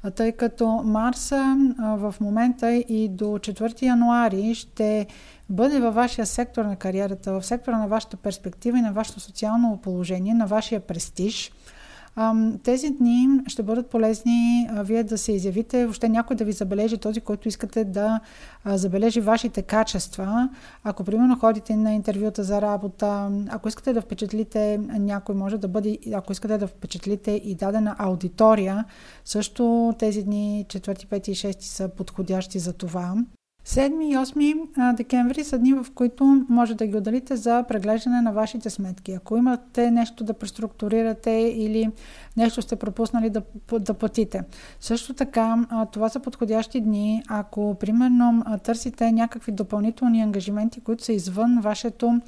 А, 0.03 0.11
тъй 0.11 0.33
като 0.33 0.83
Марса 0.85 1.57
а, 1.79 1.95
в 1.97 2.15
момента 2.21 2.73
и 2.73 3.09
до 3.09 3.25
4 3.25 3.83
януари 3.83 4.55
ще 4.55 5.07
бъде 5.51 5.81
във 5.81 5.95
вашия 5.95 6.27
сектор 6.27 6.65
на 6.65 6.77
кариерата, 6.77 7.41
в 7.41 7.47
сектора 7.47 7.79
на 7.79 7.89
вашата 7.89 8.17
перспектива 8.17 8.79
и 8.79 8.83
на 8.83 8.93
вашето 8.93 9.21
социално 9.21 9.81
положение, 9.83 10.35
на 10.35 10.47
вашия 10.47 10.81
престиж– 10.81 11.53
тези 12.63 12.91
дни 12.91 13.29
ще 13.47 13.63
бъдат 13.63 13.91
полезни 13.91 14.69
вие 14.83 15.05
да 15.05 15.19
се 15.19 15.33
изявите, 15.33 15.85
въобще 15.85 16.09
някой 16.09 16.37
да 16.37 16.45
ви 16.45 16.53
забележи, 16.53 16.99
този, 16.99 17.21
който 17.21 17.49
искате 17.49 17.85
да 17.85 18.21
забележи 18.67 19.21
вашите 19.21 19.63
качества. 19.63 20.49
Ако, 20.85 21.05
примерно, 21.05 21.39
ходите 21.39 21.77
на 21.77 21.95
интервюта 21.95 22.45
за 22.45 22.63
работа, 22.63 23.31
ако 23.49 23.69
искате 23.69 23.93
да 23.93 24.01
впечатлите 24.01 24.79
някой, 24.79 25.35
може 25.35 25.59
да 25.59 25.69
бъде, 25.69 25.99
ако 26.15 26.33
искате 26.33 26.59
да 26.59 26.67
впечатлите 26.67 27.31
и 27.45 27.55
дадена 27.55 27.97
аудитория, 27.99 28.85
също 29.25 29.95
тези 29.99 30.23
дни, 30.23 30.67
4, 30.69 31.07
5 31.07 31.29
и 31.29 31.35
6 31.35 31.61
са 31.61 31.89
подходящи 31.89 32.59
за 32.59 32.73
това. 32.73 33.15
7 33.67 34.05
и 34.05 34.17
8 34.17 34.97
декември 34.97 35.45
са 35.45 35.59
дни, 35.59 35.73
в 35.73 35.87
които 35.95 36.45
може 36.49 36.75
да 36.75 36.87
ги 36.87 36.97
отделите 36.97 37.37
за 37.37 37.65
преглеждане 37.69 38.21
на 38.21 38.33
вашите 38.33 38.71
сметки. 38.71 39.13
Ако 39.13 39.37
имате 39.37 39.91
нещо 39.91 40.25
да 40.25 40.35
преструктурирате 40.35 41.31
или 41.57 41.91
нещо 42.37 42.63
сте 42.63 42.77
пропуснали 42.77 43.31
да, 43.31 43.43
да 43.81 43.95
платите. 43.95 44.43
Също 44.81 45.15
така, 45.15 45.67
това 45.93 46.09
са 46.09 46.21
подходящи 46.21 46.81
дни, 46.81 47.23
ако 47.29 47.75
примерно 47.81 48.45
търсите 48.63 49.13
някакви 49.13 49.53
допълнителни 49.53 50.23
ангажименти, 50.23 50.81
които 50.81 51.05
са 51.05 51.13
извън 51.13 51.61
вашето 51.61 52.21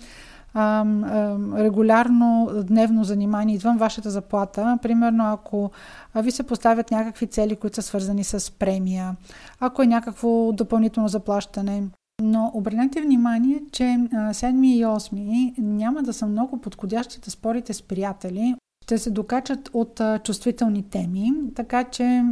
регулярно 1.56 2.50
дневно 2.64 3.04
занимание 3.04 3.54
извън 3.54 3.76
вашата 3.76 4.10
заплата. 4.10 4.78
Примерно, 4.82 5.32
ако 5.32 5.70
ви 6.14 6.30
се 6.30 6.42
поставят 6.42 6.90
някакви 6.90 7.26
цели, 7.26 7.56
които 7.56 7.74
са 7.76 7.82
свързани 7.82 8.24
с 8.24 8.52
премия, 8.58 9.16
ако 9.60 9.82
е 9.82 9.86
някакво 9.86 10.52
допълнително 10.52 11.08
заплащане. 11.08 11.82
Но 12.22 12.50
обърнете 12.54 13.02
внимание, 13.02 13.62
че 13.72 13.82
7 13.82 14.66
и 14.66 14.84
8 14.84 15.54
няма 15.58 16.02
да 16.02 16.12
са 16.12 16.26
много 16.26 16.60
подходящи 16.60 17.20
да 17.20 17.30
спорите 17.30 17.72
с 17.72 17.82
приятели, 17.82 18.54
ще 18.82 18.98
се 18.98 19.10
докачат 19.10 19.70
от 19.72 20.00
чувствителни 20.24 20.82
теми, 20.82 21.32
така 21.54 21.84
че 21.84 22.24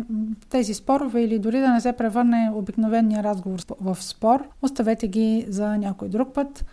тези 0.49 0.75
спорове 0.75 1.23
или 1.23 1.39
дори 1.39 1.61
да 1.61 1.73
не 1.73 1.81
се 1.81 1.93
превърне 1.93 2.51
обикновения 2.55 3.23
разговор 3.23 3.59
в 3.81 4.03
спор, 4.03 4.49
оставете 4.63 5.09
ги 5.09 5.47
за 5.49 5.79
някой 5.79 6.09
друг 6.09 6.35
път. 6.35 6.65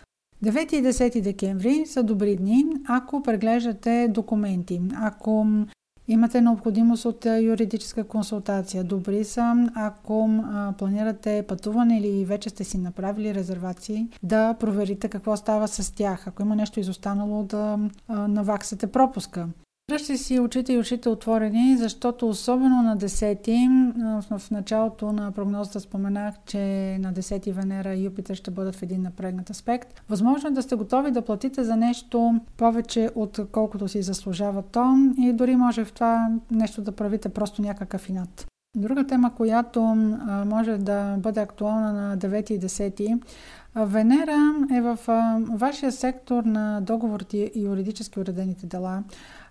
9 0.44 0.74
и 0.74 0.82
10 0.82 1.20
декември 1.20 1.86
са 1.86 2.02
добри 2.02 2.36
дни, 2.36 2.64
ако 2.88 3.22
преглеждате 3.22 4.08
документи, 4.10 4.80
ако 4.96 5.46
имате 6.08 6.40
необходимост 6.40 7.04
от 7.04 7.26
юридическа 7.40 8.04
консултация. 8.04 8.84
Добри 8.84 9.24
са, 9.24 9.66
ако 9.74 10.30
планирате 10.78 11.44
пътуване 11.48 11.98
или 11.98 12.24
вече 12.24 12.50
сте 12.50 12.64
си 12.64 12.78
направили 12.78 13.34
резервации, 13.34 14.08
да 14.22 14.54
проверите 14.54 15.08
какво 15.08 15.36
става 15.36 15.68
с 15.68 15.94
тях. 15.94 16.26
Ако 16.26 16.42
има 16.42 16.56
нещо 16.56 16.80
изостанало, 16.80 17.42
да 17.42 17.78
наваксате 18.08 18.86
пропуска. 18.86 19.48
Дръжте 19.90 20.16
си 20.16 20.40
очите 20.40 20.72
и 20.72 20.78
ушите 20.78 21.08
отворени, 21.08 21.76
защото 21.76 22.28
особено 22.28 22.82
на 22.82 22.96
10-ти, 22.98 23.68
в 24.30 24.50
началото 24.50 25.12
на 25.12 25.32
прогнозата 25.32 25.80
споменах, 25.80 26.34
че 26.46 26.58
на 27.00 27.12
10-ти 27.12 27.52
Венера 27.52 27.94
и 27.94 28.04
Юпитер 28.04 28.34
ще 28.34 28.50
бъдат 28.50 28.76
в 28.76 28.82
един 28.82 29.02
напрегнат 29.02 29.50
аспект. 29.50 30.02
Възможно 30.08 30.48
е 30.48 30.52
да 30.52 30.62
сте 30.62 30.74
готови 30.74 31.10
да 31.10 31.22
платите 31.22 31.64
за 31.64 31.76
нещо 31.76 32.40
повече 32.56 33.10
от 33.14 33.40
колкото 33.52 33.88
си 33.88 34.02
заслужава 34.02 34.62
то 34.62 35.12
и 35.18 35.32
дори 35.32 35.56
може 35.56 35.84
в 35.84 35.92
това 35.92 36.30
нещо 36.50 36.82
да 36.82 36.92
правите 36.92 37.28
просто 37.28 37.62
някакъв 37.62 38.08
инат. 38.08 38.46
Друга 38.76 39.06
тема, 39.06 39.34
която 39.34 39.82
може 40.46 40.78
да 40.78 41.16
бъде 41.18 41.40
актуална 41.40 41.92
на 41.92 42.18
9 42.18 42.50
и 42.50 42.60
10 42.60 43.20
Венера 43.76 44.54
е 44.72 44.80
в 44.80 44.98
вашия 45.50 45.92
сектор 45.92 46.42
на 46.44 46.80
договорите 46.80 47.36
и 47.36 47.64
юридически 47.64 48.20
уредените 48.20 48.66
дела. 48.66 49.02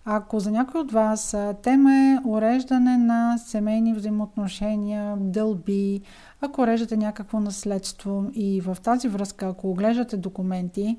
Ако 0.05 0.39
за 0.39 0.51
някой 0.51 0.81
от 0.81 0.91
вас 0.91 1.37
тема 1.61 1.95
е 1.95 2.17
уреждане 2.25 2.97
на 2.97 3.37
семейни 3.37 3.93
взаимоотношения, 3.93 5.15
дълби, 5.19 6.01
ако 6.41 6.61
уреждате 6.61 6.97
някакво 6.97 7.39
наследство 7.39 8.25
и 8.33 8.61
в 8.61 8.77
тази 8.83 9.07
връзка, 9.07 9.47
ако 9.47 9.69
оглеждате 9.69 10.17
документи, 10.17 10.97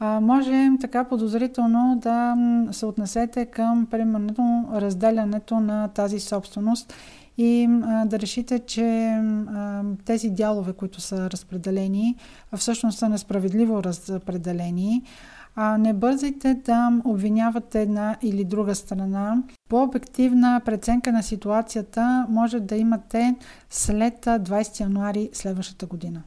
може 0.00 0.70
така 0.80 1.04
подозрително 1.04 1.98
да 2.02 2.36
се 2.72 2.86
отнесете 2.86 3.46
към, 3.46 3.86
примерно, 3.90 4.68
разделянето 4.74 5.60
на 5.60 5.88
тази 5.88 6.20
собственост 6.20 6.94
и 7.38 7.68
да 8.06 8.18
решите, 8.18 8.58
че 8.58 9.18
тези 10.04 10.30
дялове, 10.30 10.72
които 10.72 11.00
са 11.00 11.30
разпределени, 11.30 12.16
всъщност 12.56 12.98
са 12.98 13.08
несправедливо 13.08 13.84
разпределени. 13.84 15.02
А, 15.54 15.78
не 15.78 15.92
бързайте 15.92 16.54
да 16.54 17.00
обвинявате 17.04 17.82
една 17.82 18.16
или 18.22 18.44
друга 18.44 18.74
страна. 18.74 19.42
По-обективна 19.68 20.60
преценка 20.64 21.12
на 21.12 21.22
ситуацията 21.22 22.26
може 22.28 22.60
да 22.60 22.76
имате 22.76 23.34
след 23.70 24.14
20 24.14 24.80
януари 24.80 25.30
следващата 25.32 25.86
година. 25.86 26.20